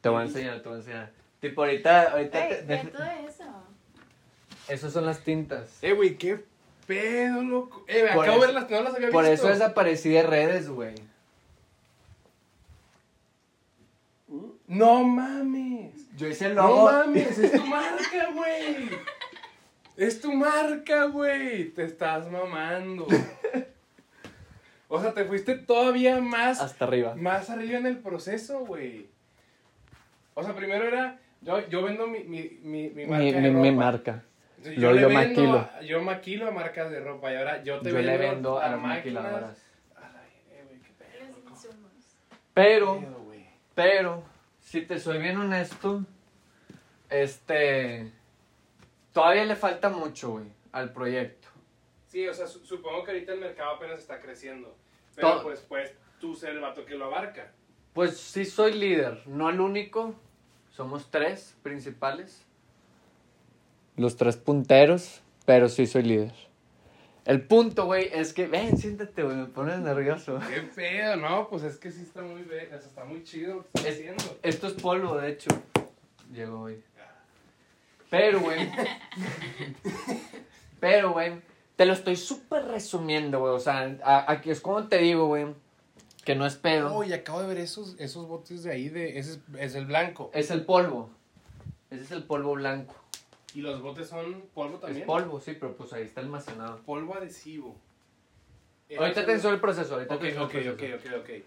[0.00, 1.12] Te voy a enseñar, te voy a enseñar.
[1.40, 3.44] Tipo, ahorita, ahorita Ey, de- todo eso.
[4.68, 5.78] Esos son las tintas.
[5.82, 6.44] Eh, güey, qué
[6.86, 7.84] pedo, loco.
[7.88, 9.34] Eh, me Por acabo de eso- verlas, no las había Por visto.
[9.46, 10.94] eso desaparecí de redes, güey.
[14.66, 15.92] No mames.
[16.16, 16.84] Yo hice el No logo.
[16.92, 18.88] mames, es tu marca, güey.
[19.96, 21.70] Es tu marca, güey.
[21.70, 23.06] Te estás mamando.
[24.88, 27.16] O sea, te fuiste todavía más, hasta arriba.
[27.16, 29.08] más arriba en el proceso, güey.
[30.34, 31.18] O sea, primero era.
[31.42, 33.24] Yo, yo vendo mi, mi, mi, mi marca.
[33.24, 34.22] Mi, de marca.
[34.74, 35.58] Le yo vendo maquilo.
[35.58, 38.58] a- yo maquilo a marcas de ropa y ahora yo te Yo vendo, le vendo
[38.58, 39.22] a las máquinas.
[39.24, 39.62] maquiladoras.
[39.96, 40.02] Ay,
[40.50, 41.36] eh, qué pedo.
[42.54, 43.02] Pero,
[43.74, 44.22] pero,
[44.60, 46.02] si te soy bien honesto,
[47.10, 48.12] este.
[49.12, 51.48] Todavía le falta mucho, güey, al proyecto.
[52.06, 54.74] Sí, o sea, su- supongo que ahorita el mercado apenas está creciendo.
[55.14, 57.50] Pero Todo- pues, pues tú ser el vato que lo abarca.
[57.94, 60.14] Pues sí soy líder, no el único.
[60.70, 62.45] Somos tres principales.
[63.96, 66.32] Los tres punteros, pero sí soy líder.
[67.24, 68.46] El punto, güey, es que...
[68.46, 70.38] Ven, siéntate, güey, me pones nervioso.
[70.48, 73.56] Qué pedo, no, pues es que sí está muy bien, o sea, está muy chido
[73.56, 74.38] lo que estás Es- haciendo.
[74.42, 75.50] Esto es polvo, de hecho.
[76.32, 76.82] Llegó hoy.
[78.10, 78.70] Pero, güey.
[80.80, 81.40] pero, güey.
[81.76, 83.52] Te lo estoy súper resumiendo, güey.
[83.52, 83.96] O sea,
[84.28, 85.46] aquí es como te digo, güey.
[86.24, 86.94] Que no es pedo.
[86.94, 90.30] Oye, acabo de ver esos, esos botes de ahí, de, ese es, es el blanco.
[90.32, 91.10] Es el polvo.
[91.90, 92.94] Ese es el polvo blanco.
[93.56, 95.00] Y los botes son polvo también.
[95.02, 96.82] Es polvo, sí, pero pues ahí está almacenado.
[96.84, 97.74] Polvo adhesivo.
[98.98, 99.94] Ahorita te enseño el proceso.
[99.94, 101.16] Ahorita Ok, te enseño ok, el ok, proceso.
[101.16, 101.44] ok, ok.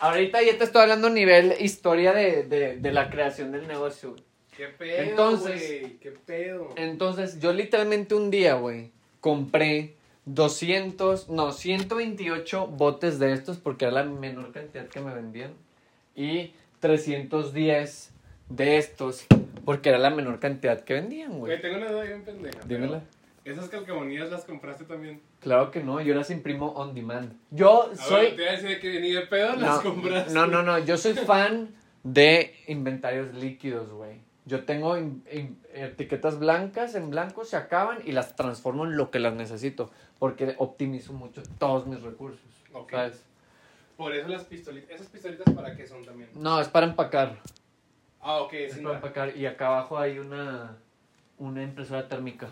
[0.00, 4.10] Ahorita ya te estoy hablando a nivel historia de, de, de la creación del negocio.
[4.10, 4.24] güey.
[4.56, 6.70] Qué pedo, Entonces- güey, qué pedo.
[6.76, 13.92] Entonces, yo literalmente un día, güey, compré 200, no, 128 botes de estos porque era
[13.94, 15.52] la menor cantidad que me vendían.
[16.16, 18.12] Y 310
[18.48, 19.26] de estos
[19.64, 21.60] porque era la menor cantidad que vendían, Güey, güey.
[21.60, 22.58] tengo una duda bien pendeja.
[22.66, 23.02] Dímela.
[23.44, 25.20] ¿Esas calcamonías las compraste también?
[25.40, 27.32] Claro que no, yo las imprimo on demand.
[27.50, 28.22] Yo A soy...
[28.26, 30.34] ver, te iba a decir que ni de pedo las compraste.
[30.34, 34.18] No, no, no, yo soy fan de inventarios líquidos, güey.
[34.46, 39.10] Yo tengo in- in- etiquetas blancas en blanco, se acaban y las transformo en lo
[39.10, 42.40] que las necesito, porque optimizo mucho todos mis recursos,
[42.72, 42.90] Ok.
[42.92, 43.22] ¿sabes?
[43.96, 44.90] Por eso las pistolitas.
[44.90, 46.28] ¿Esas pistolitas para qué son también?
[46.34, 47.38] No, es para empacar,
[48.20, 48.80] Ah, ok, es sí.
[48.80, 50.76] para empacar y acá abajo hay una,
[51.38, 52.48] una impresora térmica.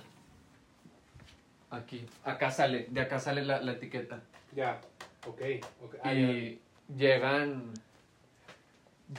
[1.70, 4.22] Aquí, acá sale, de acá sale la, la etiqueta.
[4.54, 4.80] Ya,
[5.26, 5.40] ok.
[5.82, 5.94] ok.
[6.04, 6.20] Ah, ya.
[6.20, 6.60] y
[6.96, 7.72] llegan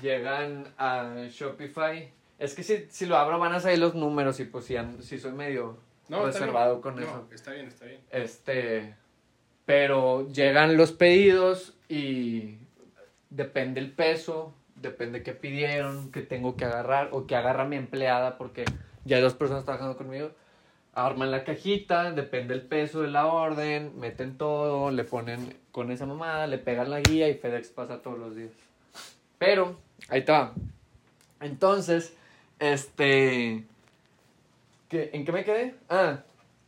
[0.01, 4.45] llegan a Shopify es que si, si lo abro van a salir los números y
[4.45, 5.77] pues si, si soy medio
[6.09, 8.01] No, reservado con No, eso Está bien, está bien.
[8.11, 8.95] este
[9.65, 12.57] pero llegan los pedidos y
[13.29, 14.53] depende el peso
[14.85, 18.65] depende qué pidieron qué tengo que agarrar o que agarra mi empleada porque
[19.03, 20.31] ya hay dos personas trabajando conmigo
[20.97, 26.05] arman la cajita, depende el peso de la orden, meten todo, le ponen con esa
[26.05, 28.51] mamada, le pegan la guía y FedEx pasa todos los días.
[29.37, 29.75] Pero,
[30.07, 30.53] ahí está.
[31.41, 32.15] Entonces,
[32.59, 33.65] este...
[34.87, 35.75] ¿qué- ¿En qué me quedé?
[35.89, 36.19] Ah,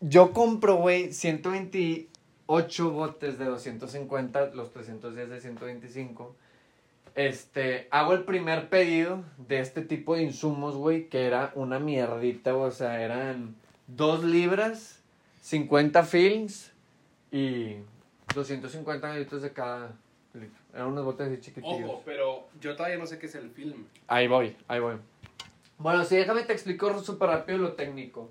[0.02, 6.36] yo compro, güey, 128 botes de 250, los 310 de 125.
[7.18, 12.56] Este, hago el primer pedido de este tipo de insumos, güey, que era una mierdita,
[12.56, 13.56] o sea, eran
[13.88, 15.02] 2 libras,
[15.42, 16.72] 50 films
[17.32, 17.78] y
[18.36, 19.94] 250 mililitros de cada
[20.36, 20.60] litro.
[20.72, 21.90] Eran unos botes así chiquitillos.
[21.90, 23.88] Ojo, pero yo todavía no sé qué es el film.
[24.08, 24.98] Ahí voy, ahí voy.
[25.80, 28.30] Bueno, sí, déjame te explico súper rápido lo técnico.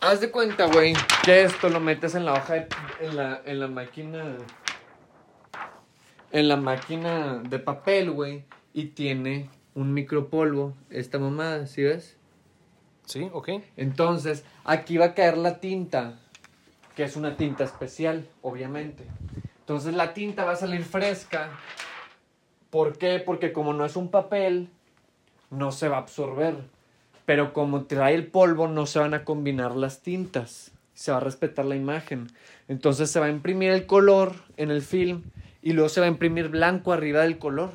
[0.00, 2.68] Haz de cuenta, güey, que esto lo metes en la hoja de,
[3.00, 4.38] en la, en la máquina.
[6.32, 8.44] En la máquina de papel, güey.
[8.72, 10.74] Y tiene un micropolvo.
[10.90, 12.16] Esta mamada, ¿sí ves?
[13.06, 13.50] Sí, ok.
[13.76, 16.18] Entonces, aquí va a caer la tinta,
[16.96, 19.04] que es una tinta especial, obviamente.
[19.60, 21.50] Entonces, la tinta va a salir fresca.
[22.70, 23.22] ¿Por qué?
[23.24, 24.68] Porque como no es un papel,
[25.50, 26.56] no se va a absorber.
[27.24, 30.72] Pero como trae el polvo, no se van a combinar las tintas.
[30.94, 32.26] Se va a respetar la imagen.
[32.66, 35.22] Entonces, se va a imprimir el color en el film
[35.66, 37.72] y luego se va a imprimir blanco arriba del color.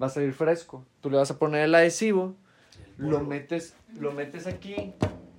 [0.00, 0.84] Va a salir fresco.
[1.00, 2.36] Tú le vas a poner el adhesivo
[2.98, 4.92] lo metes, lo metes aquí,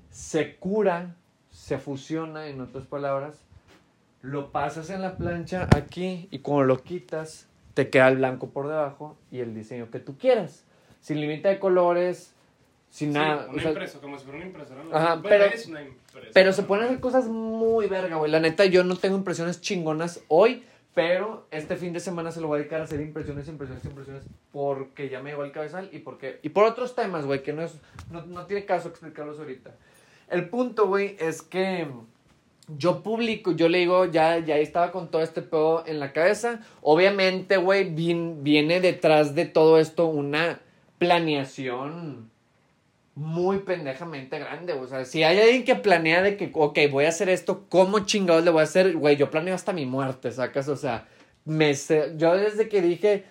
[0.09, 1.15] se cura,
[1.51, 3.41] se fusiona, en otras palabras,
[4.21, 8.67] lo pasas en la plancha aquí y cuando lo quitas, te queda el blanco por
[8.67, 10.63] debajo y el diseño que tú quieras.
[11.01, 12.33] Sin límite de colores,
[12.89, 13.47] sin nada.
[13.49, 14.83] una o sea, como si fuera una impresora.
[14.83, 14.95] ¿no?
[14.95, 16.31] Ajá, Bueno, pero- es una impresora.
[16.33, 18.31] pero se pueden hacer cosas muy verga, güey.
[18.31, 20.63] La neta, yo no tengo impresiones chingonas hoy,
[20.93, 24.23] pero este fin de semana se lo voy a dedicar a hacer impresiones, impresiones, impresiones,
[24.52, 27.62] porque ya me llegó el cabezal y porque y por otros temas, güey, que no
[27.62, 27.80] es
[28.12, 29.75] no, no tiene caso explicarlos ahorita.
[30.30, 31.88] El punto, güey, es que
[32.78, 36.62] yo publico, yo le digo, ya, ya estaba con todo este pedo en la cabeza.
[36.82, 40.62] Obviamente, güey, viene detrás de todo esto una
[40.99, 42.30] planeación
[43.19, 44.71] muy pendejamente grande.
[44.71, 47.99] O sea, si hay alguien que planea de que, ok, voy a hacer esto, ¿cómo
[48.05, 48.95] chingados le voy a hacer?
[48.95, 50.69] Güey, yo planeo hasta mi muerte, ¿sacas?
[50.69, 51.05] O sea,
[51.43, 53.25] me sé- yo desde que dije,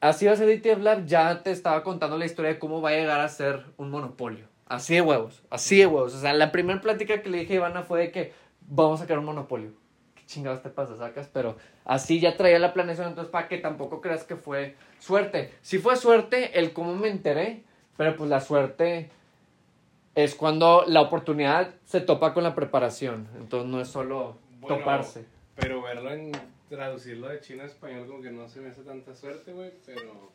[0.00, 2.90] así va a ser ETF Lab, ya te estaba contando la historia de cómo va
[2.90, 4.46] a llegar a ser un monopolio.
[4.66, 6.14] Así de huevos, así de huevos.
[6.14, 9.06] O sea, la primera plática que le dije a Ivana fue de que vamos a
[9.06, 9.72] crear un monopolio.
[10.14, 11.28] ¿Qué chingados te pasa, sacas?
[11.32, 15.50] Pero así ya traía la planeación, entonces para que tampoco creas que fue suerte.
[15.60, 17.64] Si fue suerte, el cómo me enteré,
[17.96, 19.10] pero pues la suerte
[20.14, 23.28] es cuando la oportunidad se topa con la preparación.
[23.36, 25.26] Entonces no es solo Bueno, toparse.
[25.56, 26.32] Pero verlo en
[26.68, 30.32] traducirlo de chino a español como que no se me hace tanta suerte, güey, pero...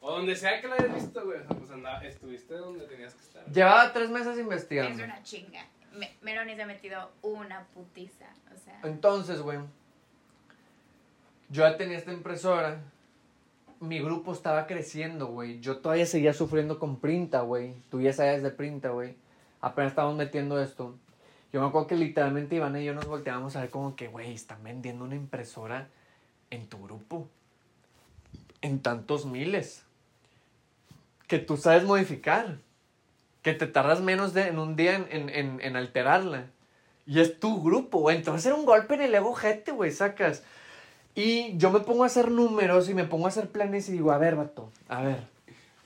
[0.00, 3.14] O donde sea que lo hayas visto, güey, o sea, pues andaba, estuviste donde tenías
[3.14, 3.44] que estar.
[3.46, 5.02] Llevaba tres meses Es investigando.
[5.02, 5.64] una chinga.
[5.94, 8.26] Me, Meloni se ha metido una putiza.
[8.54, 9.60] O sea, Entonces, güey,
[11.48, 12.80] yo ya tenía esta impresora.
[13.80, 15.60] Mi grupo estaba creciendo, güey.
[15.60, 17.74] Yo todavía seguía sufriendo con Printa, güey.
[17.90, 19.16] Tú ya sabes de Printa, güey.
[19.60, 20.94] Apenas estábamos metiendo esto.
[21.52, 24.32] Yo me acuerdo que literalmente Iván y yo nos volteábamos a ver como que, güey,
[24.32, 25.88] están vendiendo una impresora
[26.50, 27.28] en tu grupo.
[28.60, 29.84] En tantos miles.
[31.28, 32.58] Que tú sabes modificar.
[33.42, 36.46] Que te tardas menos de, en un día en, en, en, en alterarla.
[37.06, 38.16] Y es tu grupo, güey.
[38.16, 40.42] Entonces era un golpe en el ego gente, güey, sacas.
[41.14, 44.10] Y yo me pongo a hacer números y me pongo a hacer planes y digo,
[44.12, 45.18] a ver, vato, a ver.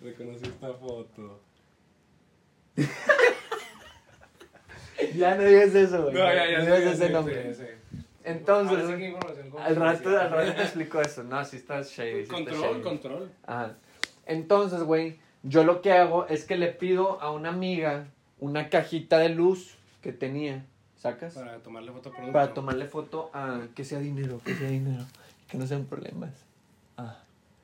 [0.01, 1.41] Reconocí esta foto.
[5.15, 6.15] Ya no digas eso, güey.
[6.15, 6.59] No, ya, ya.
[6.59, 7.55] No digas ya ese nombre.
[7.55, 8.03] sí, sí.
[8.25, 8.79] Entonces,
[9.59, 11.23] al rato, al rato te explico eso.
[11.23, 12.13] No, si estás shady.
[12.13, 12.83] sí está Control, shady.
[12.83, 13.31] control.
[13.47, 13.77] Ajá.
[14.27, 19.19] Entonces, güey, yo lo que hago es que le pido a una amiga una cajita
[19.19, 20.65] de luz que tenía.
[20.99, 21.35] ¿Sacas?
[21.35, 22.33] Para tomarle foto a.
[22.33, 25.05] Para tomarle foto a que sea dinero, que sea dinero,
[25.49, 26.31] que no sean problemas.
[26.97, 27.19] Ah,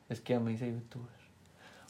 [0.09, 1.09] es que ya me hice youtuber.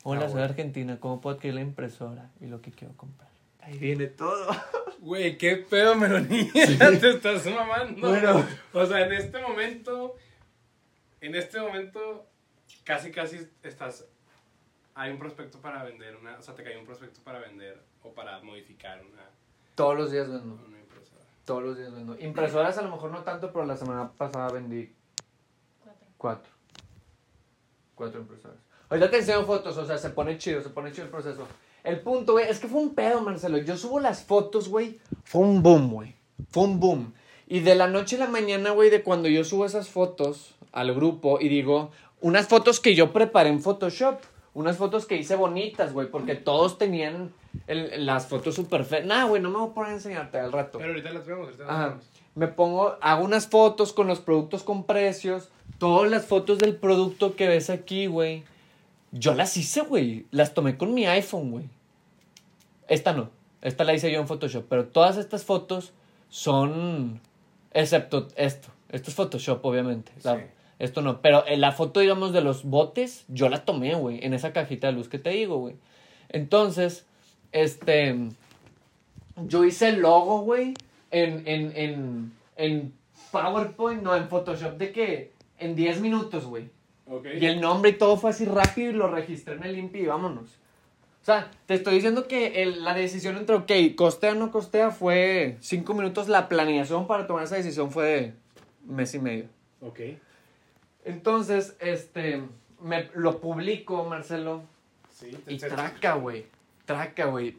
[0.03, 0.45] Hola, Ah, soy bueno.
[0.49, 3.29] argentina, ¿cómo puedo adquirir la impresora y lo que quiero comprar?
[3.61, 4.47] Ahí viene todo.
[5.01, 6.49] Güey, qué pedo, Meloni.
[6.51, 8.09] Te estás mamando.
[8.09, 8.43] Bueno.
[8.73, 10.15] O sea, en este momento.
[11.21, 12.25] En este momento.
[12.83, 14.05] Casi, casi estás.
[14.95, 16.39] Hay un prospecto para vender una.
[16.39, 19.23] O sea, te cae un prospecto para vender o para modificar una,
[19.75, 20.55] Todos los días vendo.
[20.65, 20.74] una.
[21.45, 22.17] Todos los días vendo.
[22.19, 24.93] Impresoras a lo mejor no tanto, pero la semana pasada vendí
[25.83, 26.07] cuatro.
[26.17, 26.51] cuatro.
[27.93, 28.57] Cuatro impresoras.
[28.89, 31.47] Ahorita te enseño fotos, o sea, se pone chido, se pone chido el proceso.
[31.83, 33.57] El punto, güey, es que fue un pedo, Marcelo.
[33.59, 34.99] Yo subo las fotos, güey.
[35.23, 36.15] Fue un boom, güey.
[36.49, 37.13] Fue un boom.
[37.47, 40.93] Y de la noche a la mañana, güey, de cuando yo subo esas fotos al
[40.95, 44.19] grupo y digo, unas fotos que yo preparé en Photoshop.
[44.55, 47.33] Unas fotos que hice bonitas, güey, porque todos tenían
[47.67, 49.05] el- las fotos súper feas.
[49.05, 50.77] Nah, güey, no me voy a poner a enseñarte al rato.
[50.77, 51.87] Pero ahorita las vemos, ahorita las Ajá.
[51.89, 52.05] vemos.
[52.35, 55.49] Me pongo, hago unas fotos con los productos con precios.
[55.79, 58.43] Todas las fotos del producto que ves aquí, güey.
[59.11, 60.25] Yo las hice, güey.
[60.31, 61.65] Las tomé con mi iPhone, güey.
[62.87, 63.29] Esta no.
[63.61, 64.65] Esta la hice yo en Photoshop.
[64.69, 65.93] Pero todas estas fotos
[66.29, 67.21] son.
[67.73, 68.67] Excepto esto.
[68.89, 70.11] Esto es Photoshop, obviamente.
[70.23, 70.41] La- Sí.
[70.77, 71.21] Esto no.
[71.21, 74.19] Pero en la foto, digamos, de los botes, yo la tomé, güey.
[74.25, 75.75] En esa cajita de luz que te digo, güey.
[76.29, 77.05] Entonces,
[77.51, 78.15] este.
[79.47, 80.73] Yo hice el logo, güey,
[81.11, 82.93] en, en, en, en
[83.31, 86.69] PowerPoint, no, en Photoshop, de que en 10 minutos, güey.
[87.07, 87.25] Ok.
[87.39, 90.05] Y el nombre y todo fue así rápido y lo registré en el INPI y
[90.05, 90.49] vámonos.
[91.21, 94.91] O sea, te estoy diciendo que el- la decisión entre, ok, costea o no costea
[94.91, 96.27] fue 5 minutos.
[96.29, 98.33] La planeación para tomar esa decisión fue de
[98.85, 99.45] mes y medio.
[99.81, 99.99] Ok.
[101.03, 102.41] Entonces, este,
[102.81, 104.63] me lo publico, Marcelo,
[105.11, 106.45] Sí, y te- traca, güey.
[106.85, 107.57] Traca, güey.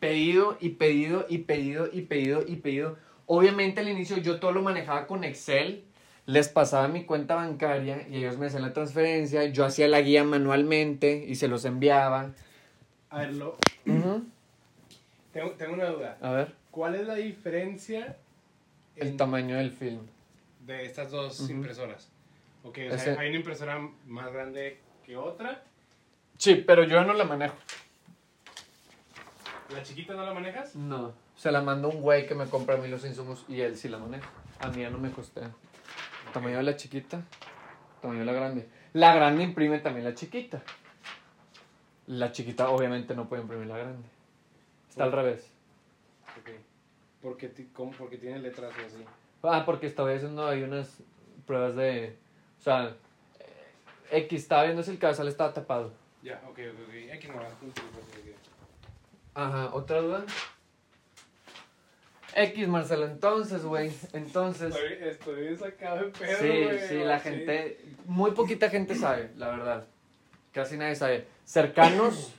[0.00, 2.96] Pedido y pedido y pedido y pedido y pedido.
[3.26, 5.84] Obviamente al inicio yo todo lo manejaba con Excel.
[6.26, 9.44] Les pasaba mi cuenta bancaria y ellos me hacían la transferencia.
[9.46, 12.32] Yo hacía la guía manualmente y se los enviaba.
[13.10, 13.56] A ver, lo-
[15.32, 16.18] tengo, tengo una duda.
[16.20, 16.52] A ver.
[16.70, 18.16] ¿Cuál es la diferencia
[18.96, 20.00] El tamaño del film.
[20.66, 22.08] de estas dos impresoras?
[22.62, 25.62] Ok, o sea, Ese- hay una impresora más grande que otra.
[26.38, 27.54] Sí, pero yo no la manejo.
[29.74, 30.74] ¿La chiquita no la manejas?
[30.76, 31.12] No.
[31.36, 33.88] Se la manda un güey que me compra a mí los insumos y él sí
[33.88, 34.28] la maneja.
[34.60, 35.50] A mí ya no me costea.
[36.32, 37.22] Tamaño de la chiquita,
[38.00, 38.68] tamaño de la grande.
[38.92, 40.62] La grande imprime también la chiquita.
[42.06, 44.06] La chiquita obviamente no puede imprimir la grande.
[44.88, 45.50] Está al revés.
[46.40, 46.50] Ok.
[47.22, 47.92] Porque, ti- ¿cómo?
[47.92, 49.04] Porque tiene letras y así.
[49.42, 51.02] Ah, porque estaba haciendo ahí unas
[51.46, 52.16] pruebas de...
[52.58, 52.94] O sea,
[53.40, 55.92] eh, X estaba viendo si el cabezal estaba tapado.
[56.22, 57.12] Ya, ok, ok, ok.
[57.14, 57.48] Aquí no va.
[57.60, 58.36] punto, ok, ok.
[59.34, 60.24] Ajá, ¿otra duda?
[62.36, 64.74] X, Marcelo, entonces, güey, entonces...
[65.00, 66.38] Estoy, sacado de pedo,
[66.80, 67.28] Sí, sí, la sí.
[67.28, 69.86] gente, muy poquita gente sabe, la verdad.
[70.52, 71.28] Casi nadie sabe.
[71.44, 72.32] Cercanos.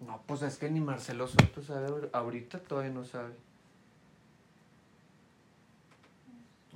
[0.00, 3.32] No, pues es que ni Marcelo Soto sabe, ahor- ahorita todavía no sabe.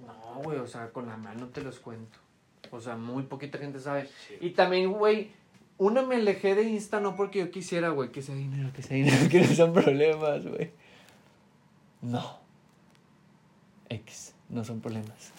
[0.06, 2.18] No, güey, o sea, con la mano te los cuento.
[2.70, 4.08] O sea, muy poquita gente sabe.
[4.40, 5.32] Y también, güey,
[5.78, 8.96] una me alejé de Insta no porque yo quisiera, güey, que sea dinero, que sea
[8.96, 10.72] dinero, que no son problemas, güey.
[12.02, 12.38] No.
[13.88, 15.32] X, no son problemas.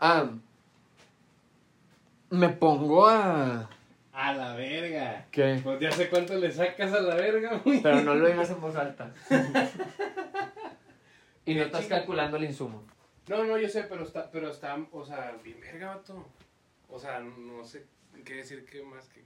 [0.00, 0.30] Ah.
[2.30, 3.68] Me pongo a.
[4.12, 5.26] A la verga.
[5.30, 5.60] ¿Qué?
[5.62, 7.80] Pues ya sé cuánto le sacas a la verga, güey.
[7.80, 9.14] Pero no lo digas en voz alta.
[11.46, 11.98] y no estás chinga.
[11.98, 12.82] calculando el insumo.
[13.28, 16.26] No, no, yo sé, pero está, pero está, o sea, bien verga, vato.
[16.90, 17.84] O sea, no sé
[18.24, 19.24] qué decir que más que...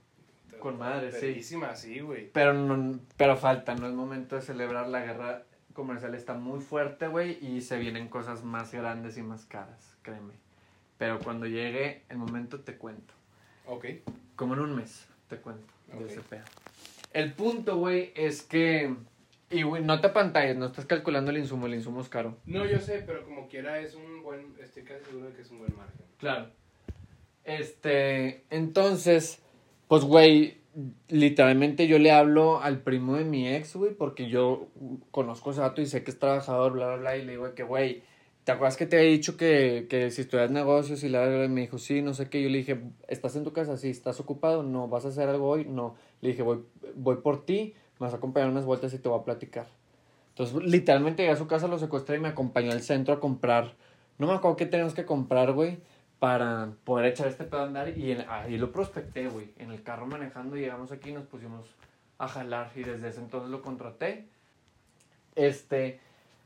[0.59, 1.41] Con madre, sí.
[1.75, 2.29] Sí, güey.
[2.31, 6.13] Pero, no, pero falta, no es momento de celebrar la guerra comercial.
[6.15, 10.33] Está muy fuerte, güey, y se vienen cosas más grandes y más caras, créeme.
[10.97, 13.13] Pero cuando llegue el momento te cuento.
[13.65, 13.85] Ok.
[14.35, 16.09] Como en un mes, te cuento de Ok.
[16.11, 16.43] ese pedo.
[17.13, 18.95] El punto, güey, es que.
[19.49, 22.37] Y, güey, no te apantalles, no estás calculando el insumo, el insumo es caro.
[22.45, 25.51] No, yo sé, pero como quiera es un buen, estoy casi seguro de que es
[25.51, 26.05] un buen margen.
[26.17, 26.49] Claro.
[27.43, 28.43] Este.
[28.49, 29.41] Entonces,
[29.87, 30.57] pues, güey,
[31.07, 34.67] literalmente yo le hablo al primo de mi ex, güey, porque yo
[35.11, 37.63] conozco ese vato y sé que es trabajador, bla, bla, bla, y le digo que,
[37.63, 38.03] güey.
[38.43, 41.61] ¿Te acuerdas que te había dicho que, que si estudias negocios y la verdad me
[41.61, 42.43] dijo, sí, no sé qué?
[42.43, 42.77] Yo le dije,
[43.07, 43.77] ¿estás en tu casa?
[43.77, 44.63] Sí, ¿estás ocupado?
[44.63, 45.63] No, ¿vas a hacer algo hoy?
[45.63, 45.95] No.
[46.19, 46.59] Le dije, voy,
[46.93, 49.67] voy por ti, me vas a acompañar unas vueltas y te voy a platicar.
[50.31, 53.75] Entonces, literalmente llegué a su casa, lo secuestré y me acompañó al centro a comprar.
[54.17, 55.77] No me acuerdo qué tenemos que comprar, güey,
[56.23, 57.97] para poder echar este pedo a andar.
[57.97, 59.49] Y en- ahí lo prospecté, güey.
[59.57, 61.67] En el carro manejando, llegamos aquí y nos pusimos
[62.17, 62.71] a jalar.
[62.77, 64.29] Y desde ese entonces lo contraté.
[65.35, 65.99] Este.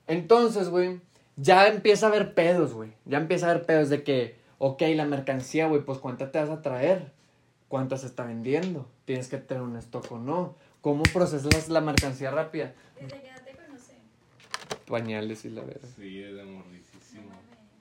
[0.07, 0.99] Entonces, güey,
[1.35, 2.91] ya empieza a haber pedos, güey.
[3.05, 6.49] Ya empieza a haber pedos de que, ok, la mercancía, güey, pues cuánta te vas
[6.49, 7.11] a traer.
[7.67, 8.89] ¿Cuánta se está vendiendo?
[9.05, 10.55] ¿Tienes que tener un stock o no?
[10.81, 12.73] ¿Cómo procesas la mercancía rápida?
[12.99, 13.91] Desde que no te conocí.
[14.87, 15.87] Pañales y la verdad.
[15.95, 17.29] Sí, es amorricísimo.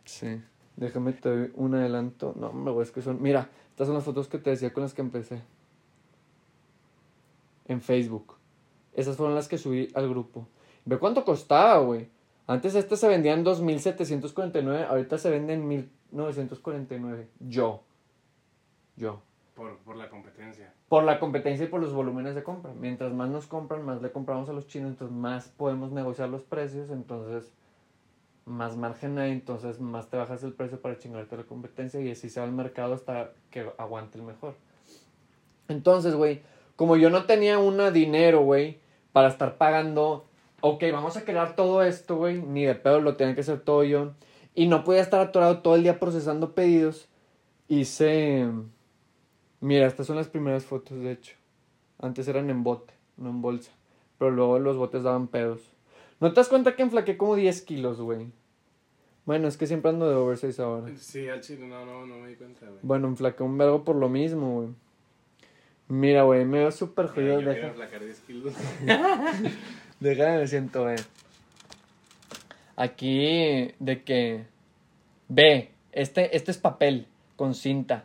[0.04, 0.42] Sí.
[0.76, 2.34] Déjame te doy un adelanto.
[2.36, 3.22] No, hombre, güey, es que son.
[3.22, 5.42] Mira, estas son las fotos que te decía con las que empecé.
[7.66, 8.34] En Facebook.
[8.92, 10.46] Esas fueron las que subí al grupo.
[10.84, 12.08] Ve cuánto costaba, güey.
[12.46, 15.68] Antes estas se vendían 2.749, ahorita se venden
[16.12, 17.26] 1.949.
[17.40, 17.82] Yo.
[18.96, 19.20] Yo.
[19.54, 20.72] Por, por la competencia.
[20.88, 22.72] Por la competencia y por los volúmenes de compra.
[22.72, 26.44] Mientras más nos compran, más le compramos a los chinos, entonces más podemos negociar los
[26.44, 27.52] precios, entonces
[28.46, 32.30] más margen hay, entonces más te bajas el precio para chingarte la competencia y así
[32.30, 34.54] se va al mercado hasta que aguante el mejor.
[35.68, 36.40] Entonces, güey,
[36.76, 38.78] como yo no tenía un dinero, güey,
[39.12, 40.24] para estar pagando,
[40.60, 43.82] ok, vamos a crear todo esto, güey, ni de pedo lo tenía que hacer todo
[43.82, 44.12] yo,
[44.54, 47.08] y no podía estar atorado todo el día procesando pedidos,
[47.68, 48.48] hice...
[49.60, 51.34] Mira, estas son las primeras fotos, de hecho.
[51.98, 53.72] Antes eran en bote, no en bolsa.
[54.18, 55.75] Pero luego los botes daban pedos.
[56.20, 58.30] ¿No te das cuenta que enflaqué como 10 kilos, güey?
[59.26, 60.92] Bueno, es que siempre ando de oversize ahora.
[60.96, 62.78] Sí, al chile, no, no, no me di cuenta, güey.
[62.82, 64.68] Bueno, enflaqué un vergo por lo mismo, güey.
[65.88, 67.40] Mira, güey, me veo súper jodido.
[67.40, 68.54] yo Deja, quiero flacar 10 kilos.
[70.00, 70.96] déjame me siento, güey.
[72.76, 74.46] Aquí de que
[75.28, 78.04] ve, este, este es papel con cinta.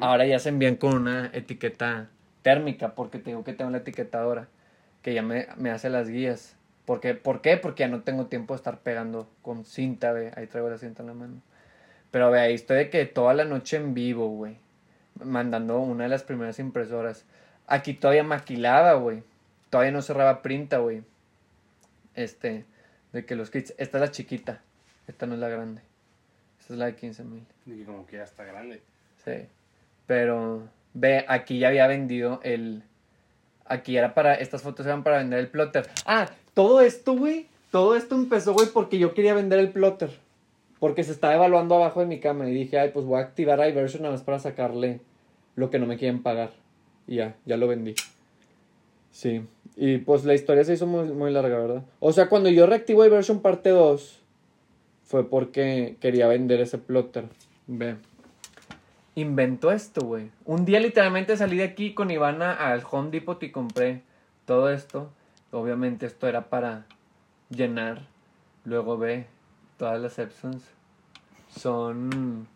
[0.00, 2.08] Ahora ya se envían con una etiqueta
[2.42, 4.48] térmica, porque tengo que tengo la etiquetadora
[5.02, 6.56] que ya me, me hace las guías.
[6.84, 7.56] Porque, ¿Por qué?
[7.56, 10.32] Porque ya no tengo tiempo de estar pegando con cinta, ve.
[10.36, 11.40] Ahí traigo la cinta en la mano.
[12.10, 14.56] Pero ve, ahí estoy de que toda la noche en vivo, güey.
[15.22, 17.24] Mandando una de las primeras impresoras.
[17.66, 19.22] Aquí todavía maquilaba, güey.
[19.70, 21.02] Todavía no cerraba printa, güey.
[22.14, 22.64] Este,
[23.12, 23.74] de que los kits.
[23.78, 24.60] Esta es la chiquita.
[25.06, 25.82] Esta no es la grande.
[26.60, 27.46] Esta es la de 15 mil.
[27.66, 28.82] Y que como que ya está grande.
[29.24, 29.46] Sí.
[30.06, 32.82] Pero, ve, aquí ya había vendido el.
[33.64, 34.34] Aquí era para.
[34.34, 35.88] Estas fotos eran para vender el plotter.
[36.04, 37.46] Ah, todo esto, güey.
[37.70, 40.10] Todo esto empezó, güey, porque yo quería vender el plotter.
[40.78, 42.48] Porque se estaba evaluando abajo de mi cama.
[42.48, 45.00] Y dije, ay, pues voy a activar iVersion nada más para sacarle
[45.56, 46.50] lo que no me quieren pagar.
[47.06, 47.94] Y ya, ya lo vendí.
[49.10, 49.42] Sí.
[49.76, 51.82] Y pues la historia se hizo muy, muy larga, ¿verdad?
[52.00, 54.20] O sea, cuando yo reactivo iVersion parte 2,
[55.04, 57.24] fue porque quería vender ese plotter.
[57.66, 57.96] Ve.
[59.14, 60.30] Inventó esto, güey.
[60.44, 64.02] Un día literalmente salí de aquí con Ivana al Home Depot y compré
[64.46, 65.10] todo esto.
[65.52, 66.86] Obviamente esto era para
[67.50, 68.02] llenar.
[68.64, 69.26] Luego ve
[69.76, 70.64] todas las Epsons.
[71.54, 72.48] Son...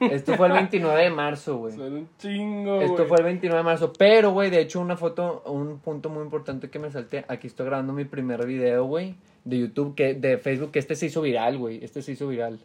[0.00, 1.74] Esto fue el 29 de marzo, güey.
[1.74, 3.08] Son un chingo, Esto güey.
[3.08, 3.92] fue el 29 de marzo.
[3.92, 7.24] Pero, güey, de hecho, una foto, un punto muy importante que me salté.
[7.28, 11.06] Aquí estoy grabando mi primer video, güey, de YouTube, que, de Facebook, que este se
[11.06, 11.84] hizo viral, güey.
[11.84, 12.58] Este se hizo viral.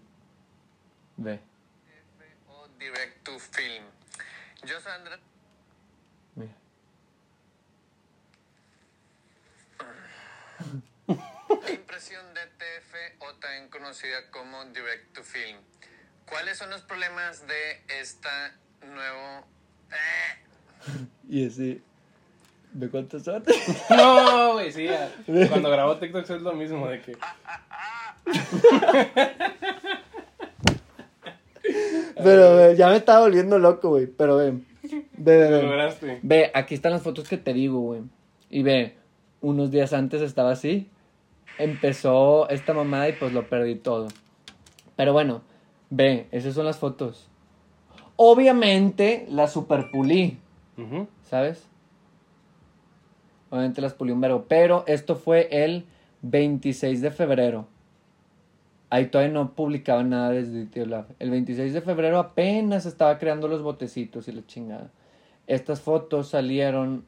[1.17, 1.39] Ve.
[2.49, 3.83] o direct to film.
[4.65, 5.19] Yo soy Andrés.
[6.35, 6.55] Mira.
[11.69, 15.57] Impresión DTF o también conocida como direct to film.
[16.29, 19.45] ¿Cuáles son los problemas de esta nuevo
[19.91, 21.81] eh, Y así.
[22.73, 23.43] ¿De cuántos son?
[23.89, 24.85] No, güey, sí.
[24.85, 25.11] ya.
[25.49, 27.17] Cuando grabo TikTok es lo mismo de que.
[32.23, 34.05] Pero, ve, ya me estaba volviendo loco, güey.
[34.07, 34.53] Pero ve.
[35.17, 36.19] Ve, ve, Lo lograste.
[36.21, 38.03] Ve, aquí están las fotos que te digo, güey.
[38.49, 38.95] Y ve,
[39.41, 40.89] unos días antes estaba así.
[41.57, 44.07] Empezó esta mamada y pues lo perdí todo.
[44.95, 45.41] Pero bueno,
[45.89, 47.27] ve, esas son las fotos.
[48.15, 50.37] Obviamente las superpulí,
[50.77, 51.07] Ujú.
[51.23, 51.65] ¿sabes?
[53.49, 54.45] Obviamente las pulí un verbo.
[54.47, 55.85] Pero esto fue el
[56.21, 57.67] 26 de febrero.
[58.89, 61.05] Ahí todavía no publicaba nada desde Lab.
[61.19, 64.89] El 26 de febrero apenas estaba creando los botecitos y la chingada.
[65.47, 67.05] Estas fotos salieron.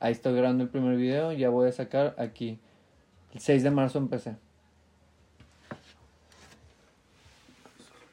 [0.00, 1.32] Ahí estoy grabando el primer video.
[1.32, 2.58] Ya voy a sacar aquí.
[3.34, 4.36] El 6 de marzo empecé.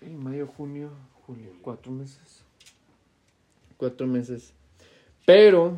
[0.01, 0.89] Y mayo, junio,
[1.25, 1.51] julio.
[1.61, 2.43] Cuatro meses.
[3.77, 4.53] Cuatro meses.
[5.25, 5.77] Pero.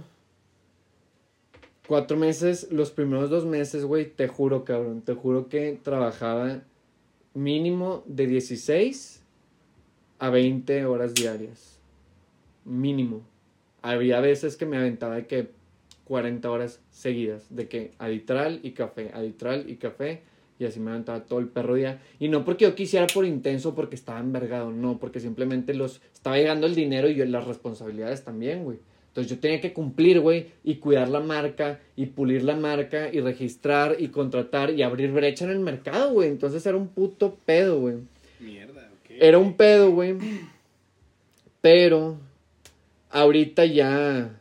[1.88, 5.02] Cuatro meses, los primeros dos meses, güey, te juro, cabrón.
[5.02, 6.62] Te juro que trabajaba
[7.34, 9.24] mínimo de 16
[10.20, 11.80] a 20 horas diarias.
[12.66, 13.22] Mínimo.
[13.82, 15.57] Había veces que me aventaba de que
[16.08, 17.56] 40 horas seguidas.
[17.56, 20.22] De que aditral y café, aditral y café.
[20.60, 22.02] Y así me aventaba todo el perro día.
[22.20, 24.72] Y no porque yo quisiera por intenso, porque estaba envergado.
[24.72, 28.80] No, porque simplemente los estaba llegando el dinero y yo las responsabilidades también, güey.
[29.18, 33.20] Entonces yo tenía que cumplir, güey, y cuidar la marca, y pulir la marca, y
[33.20, 36.30] registrar, y contratar, y abrir brecha en el mercado, güey.
[36.30, 37.96] Entonces era un puto pedo, güey.
[38.40, 39.12] Mierda, ok.
[39.20, 40.18] Era un pedo, güey.
[41.62, 42.20] Pero
[43.10, 44.37] ahorita ya.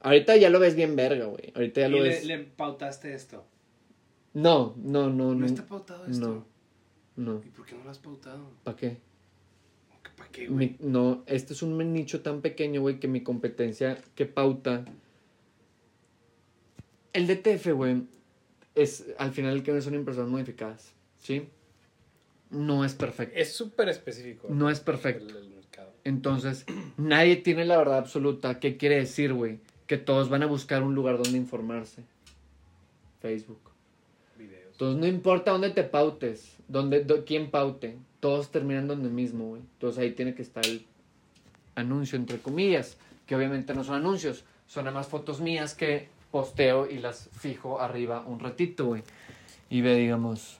[0.00, 1.52] Ahorita ya lo ves bien verga, güey.
[1.54, 2.24] Ahorita ya Y lo le, ves.
[2.24, 3.44] le pautaste esto.
[4.34, 5.46] No, no, no, No no.
[5.46, 6.44] está pautado esto.
[7.16, 7.32] No.
[7.34, 7.42] No.
[7.44, 8.50] ¿Y por qué no lo has pautado?
[8.64, 8.96] ¿Para qué?
[10.16, 10.70] ¿Para qué, güey?
[10.70, 14.84] Mi- no, este es un nicho tan pequeño, güey, que mi competencia que pauta.
[17.12, 18.02] El DTF, güey,
[18.74, 21.48] es al final el que no son impresoras modificadas, ¿sí?
[22.50, 23.36] No es perfecto.
[23.38, 24.48] Es súper específico.
[24.50, 25.26] No es perfecto.
[25.38, 25.92] El, el mercado.
[26.04, 26.64] Entonces,
[26.96, 28.60] nadie tiene la verdad absoluta.
[28.60, 29.58] ¿Qué quiere decir, güey?
[29.90, 32.04] Que todos van a buscar un lugar donde informarse.
[33.20, 33.58] Facebook.
[34.38, 34.68] Videos.
[34.70, 39.62] Entonces, no importa dónde te pautes, dónde, do- quién paute, todos terminan donde mismo, güey.
[39.62, 40.86] Entonces, ahí tiene que estar el
[41.74, 46.88] anuncio, entre comillas, que obviamente no son anuncios, son nada más fotos mías que posteo
[46.88, 49.02] y las fijo arriba un ratito, güey.
[49.70, 50.59] Y ve, digamos,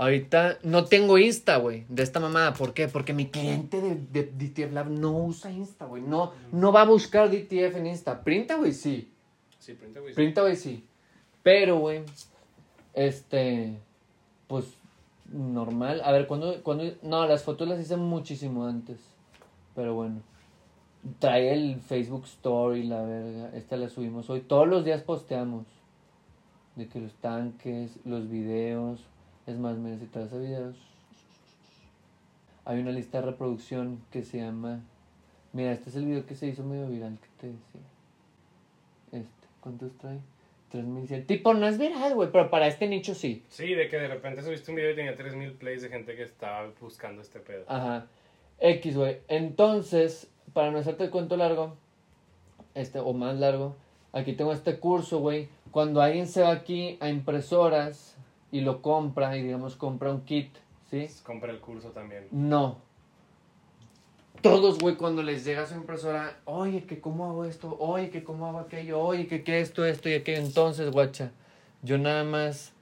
[0.00, 2.54] ahorita no tengo Insta, güey, de esta mamada.
[2.54, 2.88] ¿Por qué?
[2.88, 6.02] Porque mi cliente de, de DTF Lab no usa Insta, güey.
[6.02, 8.24] No, no va a buscar DTF en Insta.
[8.24, 9.12] Printa, güey, sí.
[9.58, 10.14] Sí, printa, güey.
[10.14, 10.86] Printa, güey, sí.
[11.42, 12.00] Pero, güey,
[12.94, 13.78] este,
[14.46, 14.64] pues,
[15.30, 16.00] normal.
[16.02, 16.84] A ver, ¿cuándo, cuándo?
[17.02, 18.98] No, las fotos las hice muchísimo antes.
[19.74, 20.22] Pero bueno.
[21.18, 23.50] Trae el Facebook Story, la verga.
[23.54, 24.40] Esta la subimos hoy.
[24.40, 25.66] Todos los días posteamos.
[26.76, 29.00] de que los tanques, los videos,
[29.50, 30.76] es más, me necesitas ese videos.
[32.64, 34.80] Hay una lista de reproducción que se llama,
[35.52, 37.80] mira, este es el video que se hizo medio viral que te decía.
[39.12, 40.18] Este, ¿cuántos trae?
[40.70, 41.26] 3100.
[41.26, 43.44] Tipo, no es viral, güey, pero para este nicho sí.
[43.48, 46.22] Sí, de que de repente subiste un video y tenía 3000 plays de gente que
[46.22, 47.64] estaba buscando este pedo.
[47.66, 48.06] Ajá.
[48.60, 49.18] X, güey.
[49.28, 51.76] Entonces, para no hacerte el cuento largo,
[52.74, 53.74] este, o más largo,
[54.12, 55.48] aquí tengo este curso, güey.
[55.72, 58.16] Cuando alguien se va aquí a impresoras
[58.52, 60.52] y lo compra, y digamos compra un kit,
[60.90, 61.08] ¿sí?
[61.22, 62.26] Compra el curso también.
[62.30, 62.78] No.
[64.42, 68.46] Todos, güey, cuando les llega su impresora, oye, que cómo hago esto, oye, que cómo
[68.46, 70.40] hago aquello, oye, que qué esto, esto y aquello.
[70.40, 71.30] Entonces, guacha,
[71.82, 72.72] yo nada más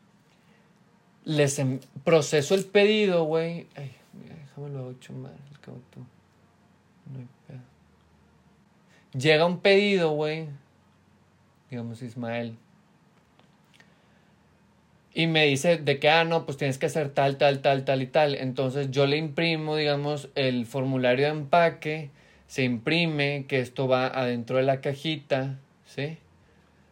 [1.25, 3.67] les em- proceso el pedido, güey.
[3.75, 6.01] Ay, mira, déjame lo hago hecho mal, al cabo tú.
[7.13, 7.61] No hay pedo.
[9.21, 10.49] Llega un pedido, güey.
[11.71, 12.57] Digamos, Ismael.
[15.19, 18.03] Y me dice de que, ah, no, pues tienes que hacer tal, tal, tal, tal
[18.03, 18.37] y tal.
[18.37, 22.11] Entonces yo le imprimo, digamos, el formulario de empaque,
[22.47, 26.19] se imprime, que esto va adentro de la cajita, ¿sí?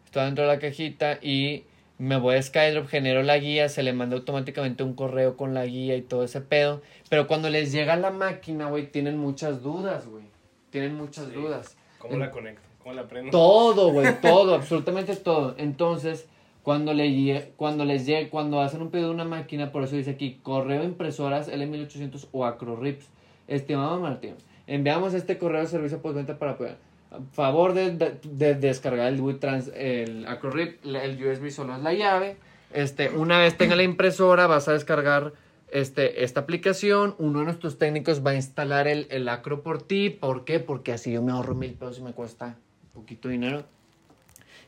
[0.07, 1.63] Esto va adentro de la cajita y
[1.99, 5.65] me voy a Skydrop, genero la guía, se le manda automáticamente un correo con la
[5.65, 6.83] guía y todo ese pedo.
[7.09, 10.25] Pero cuando les llega la máquina, güey, tienen muchas dudas, güey.
[10.71, 11.33] Tienen muchas Sí.
[11.35, 11.77] dudas.
[11.99, 12.63] ¿Cómo En- la conecto?
[12.83, 13.31] ¿Cómo la prendo?
[13.31, 15.55] todo, güey, todo, absolutamente todo.
[15.59, 16.27] Entonces,
[16.67, 20.11] cuando, le, cuando les llegue, cuando hacen un pedido de una máquina, por eso dice
[20.11, 23.07] aquí, correo impresoras L1800 o AcroRips.
[23.47, 24.35] Estimado Martín,
[24.67, 26.77] enviamos este correo de servicio postventa para poder.
[27.13, 31.93] A favor de, de- de descargar el WeTrans, el AcroRip, el USB solo es la
[31.95, 32.37] llave.
[32.73, 35.35] Este, una vez tenga la impresora, vas a descargar
[35.71, 37.15] este, esta aplicación.
[37.19, 40.11] Uno de nuestros técnicos va a instalar el, el Acro por ti.
[40.11, 40.59] ¿Por qué?
[40.59, 42.57] Porque así yo me ahorro mil pesos y me cuesta
[42.93, 43.63] poquito dinero.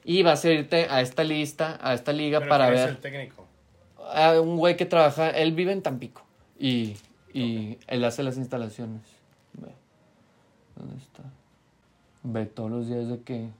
[0.09, 2.95] Y vas a irte a esta lista, a esta liga Pero para ¿quién es ver
[2.95, 3.49] el técnico?
[4.11, 6.23] a un güey que trabaja, él vive en Tampico
[6.59, 6.97] y,
[7.33, 9.03] y él hace las instalaciones.
[9.55, 9.69] Ve,
[10.77, 11.23] ¿dónde está?
[12.23, 13.51] Ve todos los días de que,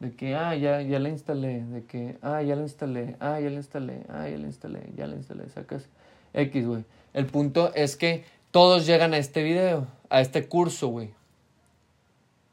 [0.00, 3.50] de que, ah, ya, ya la instalé, de que, ah, ya la instalé, ah, ya
[3.50, 5.88] la instalé, ah, ya la instalé, ya la instalé, sacas
[6.32, 6.84] X, güey.
[7.12, 11.10] El punto es que todos llegan a este video, a este curso, güey.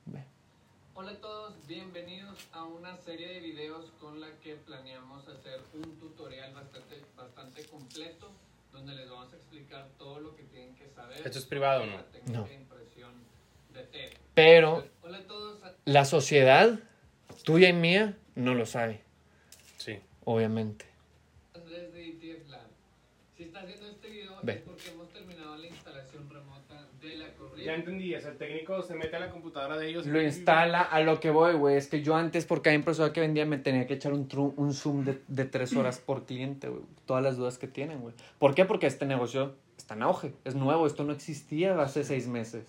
[0.05, 0.23] Ve.
[0.93, 5.99] Hola a todos, bienvenidos a una serie de videos con la que planeamos hacer un
[5.99, 8.31] tutorial bastante, bastante completo
[8.71, 11.17] donde les vamos a explicar todo lo que tienen que saber.
[11.25, 11.97] ¿Esto es privado o no?
[12.45, 13.11] De impresión
[13.73, 14.13] de TED.
[14.33, 16.79] Pero Hola a todos, la sociedad,
[17.43, 19.01] tuya y mía, no lo sabe,
[19.77, 19.99] Sí.
[20.23, 20.85] obviamente.
[21.53, 22.67] Andrés de ETF Lab.
[23.35, 24.53] Si está haciendo este video Ve.
[24.53, 24.91] es porque
[26.29, 27.63] remota de la corriente.
[27.65, 30.05] Ya entendí, es el técnico se mete a la computadora de ellos.
[30.05, 31.77] Lo instala a lo que voy, güey.
[31.77, 34.53] Es que yo antes, por cada impresora que vendía, me tenía que echar un, tru-
[34.57, 36.83] un zoom de, de tres horas por cliente, güey.
[37.05, 38.13] Todas las dudas que tienen, güey.
[38.39, 38.65] ¿Por qué?
[38.65, 40.33] Porque este negocio está en auge.
[40.45, 40.85] Es nuevo.
[40.87, 42.63] Esto no existía hace seis meses.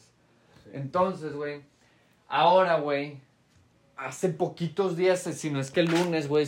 [0.73, 1.61] Entonces, güey.
[2.29, 3.19] Ahora, güey.
[3.95, 6.45] Hace poquitos días, si no es que el lunes, güey,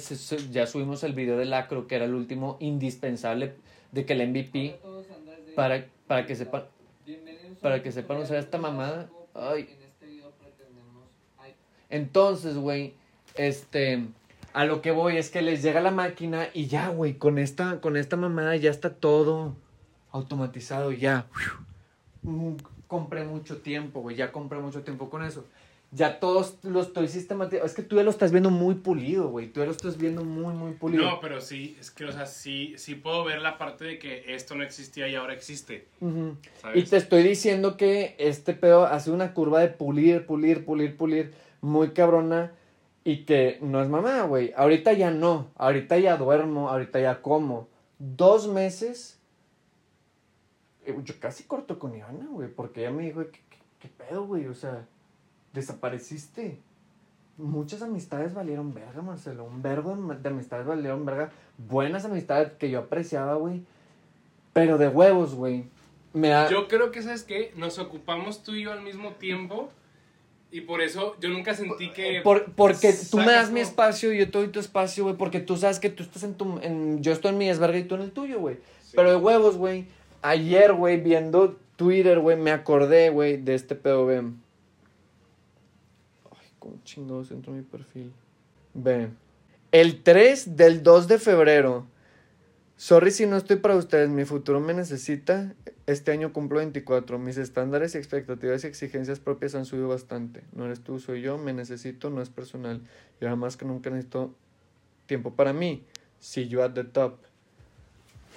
[0.51, 3.55] ya subimos el video del acro, que era el último indispensable
[3.93, 4.81] de que el MVP,
[5.55, 6.67] para, para que Lab.
[7.65, 9.09] Para que sepan usar esta mamada.
[9.33, 9.67] Ay.
[11.89, 12.93] Entonces, güey,
[13.37, 14.05] este,
[14.53, 17.81] a lo que voy es que les llega la máquina y ya, güey, con esta,
[17.81, 19.57] con esta mamada ya está todo
[20.13, 21.27] automatizado, ya.
[22.87, 25.47] Compré mucho tiempo, güey, ya compré mucho tiempo con eso.
[25.95, 27.65] Ya todos lo estoy sistematizando.
[27.67, 29.47] Es que tú ya lo estás viendo muy pulido, güey.
[29.53, 31.05] Tú ya lo estás viendo muy, muy pulido.
[31.05, 34.35] No, pero sí, es que, o sea, sí, sí puedo ver la parte de que
[34.35, 35.87] esto no existía y ahora existe.
[36.01, 36.91] Y ¿Sabes?
[36.91, 41.91] te estoy diciendo que este pedo hace una curva de pulir, pulir, pulir, pulir, muy
[41.91, 42.53] cabrona.
[43.05, 44.53] Y que no es mamá, güey.
[44.57, 45.51] Ahorita ya no.
[45.57, 47.69] Ahorita ya duermo, ahorita ya como.
[47.99, 49.21] Dos meses.
[50.87, 52.49] eh, Yo casi corto con Ivana, güey.
[52.49, 54.47] Porque ella me dijo, ¿qué, qué, qué pedo, güey?
[54.47, 54.87] O sea,
[55.55, 56.59] desapareciste.
[57.39, 59.45] Muchas amistades valieron verga, Marcelo.
[59.45, 61.31] Un verbo de de amistades valieron verga.
[61.57, 63.63] Buenas amistades que yo apreciaba, güey.
[64.53, 65.65] Pero de huevos, güey.
[66.13, 66.49] Me da...
[66.49, 67.53] Yo creo que, ¿sabes qué?
[67.57, 69.71] Nos ocupamos tú y yo al mismo tiempo
[70.53, 72.21] y por eso yo nunca sentí que...
[72.23, 75.17] Por- porque tú me das mi espacio y yo te doy tu espacio, güey.
[75.17, 76.61] Porque tú sabes que tú estás en tu.
[76.63, 78.59] En, yo estoy en mi desverga y tú en el tuyo, güey.
[78.83, 78.93] Sí.
[78.95, 79.87] Pero de huevos, güey.
[80.23, 84.07] Ayer, güey, viendo Twitter, güey, me acordé, güey, de este pedo.
[86.65, 88.11] Cómo chingados entró mi perfil.
[88.73, 89.11] Ve.
[89.71, 91.87] El 3 del 2 de febrero.
[92.79, 95.55] Sorry si no estoy para ustedes, mi futuro me necesita.
[95.87, 97.19] Este año cumplo 24.
[97.19, 100.43] Mis estándares expectativas y exigencias propias han subido bastante.
[100.55, 102.81] No eres tú, soy yo, me necesito, no es personal.
[103.21, 104.35] Y ahora más que nunca necesito
[105.05, 105.85] tiempo para mí.
[106.19, 107.19] See you at the top.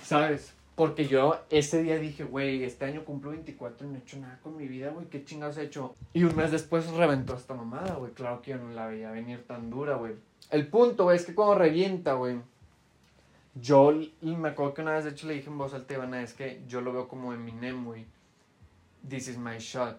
[0.03, 0.56] ¿Sabes?
[0.77, 4.39] Porque yo ese día dije, güey, este año cumplo 24 y no he hecho nada
[4.43, 5.95] con mi vida, güey, ¿qué chingados he hecho?
[6.13, 8.11] Y un mes después reventó esta mamada, güey.
[8.11, 10.13] Claro que yo no la veía venir tan dura, güey.
[10.51, 12.37] El punto, güey, es que cuando revienta, güey,
[13.55, 16.35] yo me acuerdo que una vez, de hecho, le dije en voz alta Ivana, es
[16.35, 18.05] que yo lo veo como Eminem, güey.
[19.09, 19.97] This is my shot.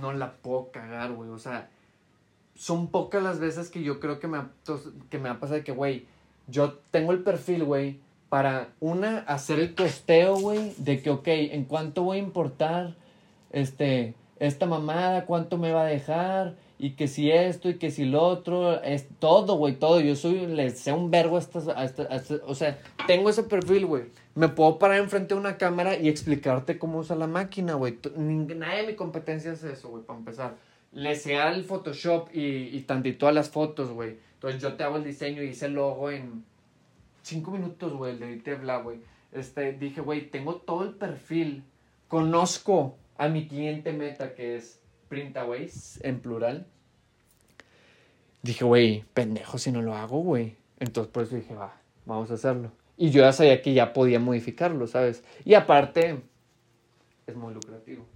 [0.00, 1.30] No la puedo cagar, güey.
[1.30, 1.68] O sea,
[2.54, 4.50] son pocas las veces que yo creo que me ha,
[5.10, 6.06] que me ha pasado de que, güey,
[6.46, 7.98] yo tengo el perfil, güey,
[8.34, 12.96] para una, hacer el costeo, güey, de que, ok, ¿en cuánto voy a importar
[13.52, 15.24] este, esta mamada?
[15.24, 16.56] ¿Cuánto me va a dejar?
[16.76, 20.00] Y que si esto y que si lo otro, es todo, güey, todo.
[20.00, 21.68] Yo soy, le sé un vergo estas,
[22.44, 22.76] o sea,
[23.06, 24.02] tengo ese perfil, güey.
[24.34, 28.00] Me puedo parar enfrente de una cámara y explicarte cómo usa la máquina, güey.
[28.16, 30.56] Nadie de mi competencia es eso, güey, para empezar.
[30.90, 34.16] Le sé al Photoshop y, y tantito a las fotos, güey.
[34.34, 36.42] Entonces yo te hago el diseño y hice el logo en
[37.24, 39.00] cinco minutos, güey, el de Bla, güey.
[39.32, 41.64] Este, dije, güey, tengo todo el perfil.
[42.06, 46.66] Conozco a mi cliente meta, que es Printaways, en plural.
[48.42, 50.56] Dije, güey, pendejo si no lo hago, güey.
[50.78, 52.70] Entonces por eso dije, va, vamos a hacerlo.
[52.96, 55.24] Y yo ya sabía que ya podía modificarlo, ¿sabes?
[55.44, 56.20] Y aparte,
[57.26, 58.06] es muy lucrativo.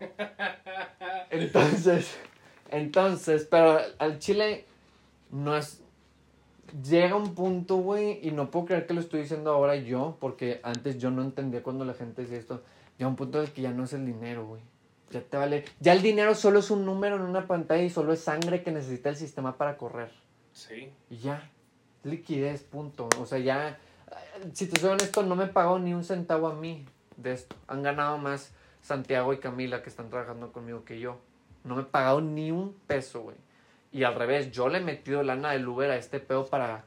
[1.30, 2.16] Entonces,
[2.70, 4.64] entonces, pero al chile
[5.30, 5.82] no es...
[6.82, 10.60] Llega un punto, güey, y no puedo creer que lo estoy diciendo ahora yo, porque
[10.62, 12.62] antes yo no entendía cuando la gente decía esto.
[12.98, 14.62] Llega un punto en el que ya no es el dinero, güey.
[15.10, 15.64] Ya te vale.
[15.80, 18.72] Ya el dinero solo es un número en una pantalla y solo es sangre que
[18.72, 20.10] necesita el sistema para correr.
[20.52, 20.90] Sí.
[21.10, 21.50] Y ya.
[22.02, 23.08] Liquidez, punto.
[23.20, 23.78] O sea, ya.
[24.52, 26.84] Si te soy honesto, no me pagó ni un centavo a mí
[27.16, 27.56] de esto.
[27.68, 28.52] Han ganado más
[28.82, 31.18] Santiago y Camila que están trabajando conmigo que yo.
[31.64, 33.36] No me he pagado ni un peso, güey.
[33.96, 36.84] Y al revés, yo le he metido lana del Uber a este pedo para,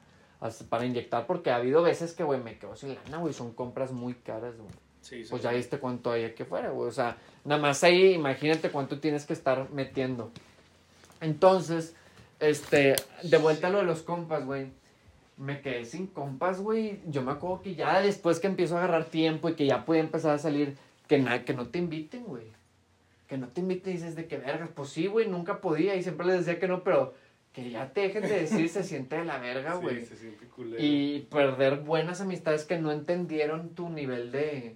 [0.69, 3.33] para inyectar, porque ha habido veces que, güey, me quedo sin lana, güey.
[3.33, 4.69] Son compras muy caras, güey.
[5.01, 5.29] Sí, sí.
[5.31, 6.87] Pues ya viste cuánto hay que fuera, güey.
[6.87, 10.29] O sea, nada más ahí, imagínate cuánto tienes que estar metiendo.
[11.19, 11.95] Entonces,
[12.39, 14.67] este, de vuelta a lo de los compas, güey.
[15.35, 16.99] Me quedé sin compas, güey.
[17.07, 20.01] Yo me acuerdo que ya después que empiezo a agarrar tiempo y que ya puede
[20.01, 22.58] empezar a salir, que, na que no te inviten, güey.
[23.29, 24.69] Que no te inviten y dices de que vergas.
[24.75, 27.13] Pues sí, güey, nunca podía y siempre les decía que no, pero
[27.53, 30.05] que ya te dejen de decir se siente de la verga, Sí, güey.
[30.05, 30.83] se siente culero.
[30.83, 34.75] Y perder buenas amistades que no entendieron tu nivel de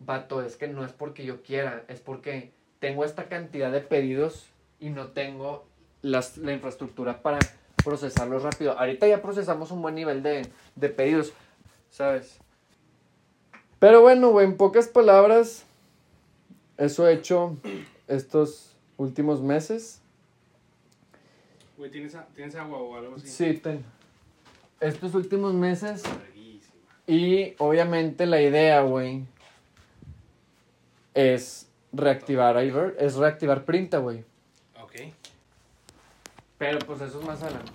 [0.00, 4.48] vato, es que no es porque yo quiera, es porque tengo esta cantidad de pedidos
[4.80, 5.66] y no tengo
[6.02, 7.38] las, la infraestructura para
[7.84, 8.78] procesarlos rápido.
[8.78, 11.32] Ahorita ya procesamos un buen nivel de, de pedidos,
[11.90, 12.38] ¿sabes?
[13.78, 15.64] Pero bueno, güey, en pocas palabras,
[16.78, 17.56] eso he hecho
[18.08, 20.00] estos últimos meses.
[21.76, 23.26] Güey, ¿tienes, a- ¿tienes agua o algo así?
[23.28, 23.84] Sí, ten.
[24.80, 26.02] Estos últimos meses.
[27.06, 29.24] Y obviamente la idea, güey,
[31.14, 34.24] es reactivar Iver, es reactivar Printa, güey.
[34.82, 34.92] Ok.
[36.58, 37.72] Pero pues eso es más adelante.